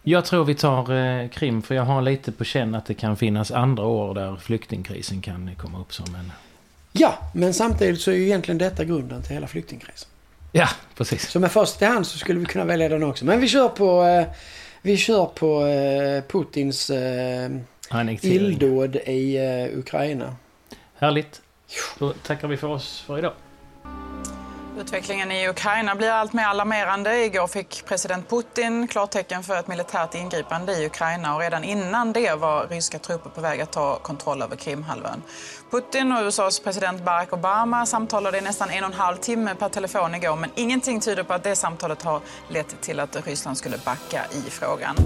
Jag 0.02 0.24
tror 0.24 0.44
vi 0.44 0.54
tar 0.54 0.92
eh, 0.92 1.28
Krim 1.28 1.62
för 1.62 1.74
jag 1.74 1.82
har 1.82 2.02
lite 2.02 2.32
på 2.32 2.44
känn 2.44 2.74
att 2.74 2.86
det 2.86 2.94
kan 2.94 3.16
finnas 3.16 3.50
andra 3.50 3.84
år 3.84 4.14
där 4.14 4.36
flyktingkrisen 4.36 5.20
kan 5.20 5.50
komma 5.56 5.80
upp 5.80 5.94
som 5.94 6.14
en... 6.14 6.32
ja, 6.92 7.18
men 7.34 7.54
samtidigt 7.54 8.00
så 8.00 8.10
är 8.10 8.14
ju 8.14 8.24
egentligen 8.24 8.58
detta 8.58 8.84
grunden 8.84 9.22
till 9.22 9.32
hela 9.32 9.46
flyktingkrisen. 9.46 10.08
Ja, 10.52 10.68
precis. 10.96 11.28
Så 11.30 11.40
med 11.40 11.52
först 11.52 11.82
i 11.82 11.84
hand 11.84 12.06
så 12.06 12.18
skulle 12.18 12.40
vi 12.40 12.46
kunna 12.46 12.64
välja 12.64 12.88
den 12.88 13.02
också. 13.02 13.24
Men 13.24 13.40
vi 13.40 13.48
kör 13.48 13.68
på, 13.68 14.02
eh, 14.02 14.26
vi 14.82 14.96
kör 14.96 15.26
på 15.26 15.66
eh, 15.66 16.22
Putins 16.22 16.90
eh, 16.90 17.50
illdåd 18.22 18.96
i 18.96 19.36
eh, 19.36 19.78
Ukraina. 19.78 20.36
Härligt. 20.98 21.42
Då 21.98 22.12
tackar 22.12 22.48
vi 22.48 22.56
för 22.56 22.68
oss 22.68 23.00
för 23.06 23.18
idag. 23.18 23.32
Utvecklingen 24.78 25.32
i 25.32 25.48
Ukraina 25.48 25.94
blir 25.94 26.10
allt 26.10 26.32
mer 26.32 26.44
alarmerande. 26.44 27.24
Igår 27.24 27.46
fick 27.46 27.84
president 27.86 28.28
Putin 28.28 28.88
klartecken 28.88 29.42
för 29.42 29.56
ett 29.56 29.68
militärt 29.68 30.14
ingripande 30.14 30.72
i 30.72 30.86
Ukraina 30.86 31.34
och 31.34 31.40
redan 31.40 31.64
innan 31.64 32.12
det 32.12 32.34
var 32.34 32.66
ryska 32.66 32.98
trupper 32.98 33.30
på 33.30 33.40
väg 33.40 33.60
att 33.60 33.72
ta 33.72 33.98
kontroll 33.98 34.42
över 34.42 34.56
Krimhalvön. 34.56 35.22
Putin 35.70 36.12
och 36.12 36.22
USAs 36.22 36.60
president 36.60 37.04
Barack 37.04 37.32
Obama 37.32 37.86
samtalade 37.86 38.38
i 38.38 38.40
nästan 38.40 38.70
en 38.70 38.84
och 38.84 38.90
en 38.90 38.96
halv 38.96 39.16
timme 39.16 39.54
per 39.54 39.68
telefon 39.68 40.14
igår 40.14 40.36
men 40.36 40.50
ingenting 40.54 41.00
tyder 41.00 41.22
på 41.22 41.34
att 41.34 41.44
det 41.44 41.56
samtalet 41.56 42.02
har 42.02 42.20
lett 42.48 42.80
till 42.80 43.00
att 43.00 43.26
Ryssland 43.26 43.58
skulle 43.58 43.78
backa 43.84 44.24
i 44.30 44.50
frågan. 44.50 44.96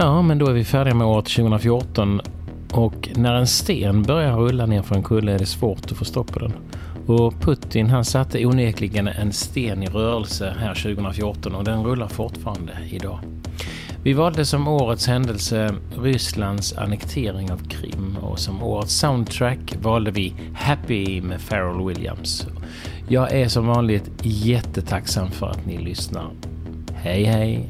Ja, 0.00 0.22
men 0.22 0.38
då 0.38 0.46
är 0.46 0.52
vi 0.52 0.64
färdiga 0.64 0.94
med 0.94 1.06
året 1.06 1.24
2014 1.24 2.20
och 2.72 3.08
när 3.14 3.34
en 3.34 3.46
sten 3.46 4.02
börjar 4.02 4.36
rulla 4.36 4.66
ner 4.66 4.82
för 4.82 4.94
en 4.94 5.02
kulle 5.02 5.32
är 5.32 5.38
det 5.38 5.46
svårt 5.46 5.92
att 5.92 5.98
få 5.98 6.04
stopp 6.04 6.32
på 6.32 6.38
den. 6.38 6.52
Och 7.06 7.40
Putin 7.40 7.90
han 7.90 8.04
satte 8.04 8.46
onekligen 8.46 9.08
en 9.08 9.32
sten 9.32 9.82
i 9.82 9.86
rörelse 9.86 10.56
här 10.58 10.74
2014 10.74 11.54
och 11.54 11.64
den 11.64 11.84
rullar 11.84 12.08
fortfarande 12.08 12.72
idag. 12.90 13.18
Vi 14.02 14.12
valde 14.12 14.44
som 14.44 14.68
årets 14.68 15.06
händelse 15.06 15.74
Rysslands 16.02 16.72
annektering 16.72 17.52
av 17.52 17.68
Krim 17.68 18.16
och 18.22 18.38
som 18.38 18.62
årets 18.62 18.94
soundtrack 18.94 19.76
valde 19.82 20.10
vi 20.10 20.34
Happy 20.54 21.22
med 21.22 21.48
Pharrell 21.48 21.86
Williams. 21.86 22.46
Jag 23.08 23.32
är 23.32 23.48
som 23.48 23.66
vanligt 23.66 24.10
jättetacksam 24.22 25.30
för 25.30 25.46
att 25.46 25.66
ni 25.66 25.78
lyssnar. 25.78 26.30
Hej 26.94 27.24
hej! 27.24 27.68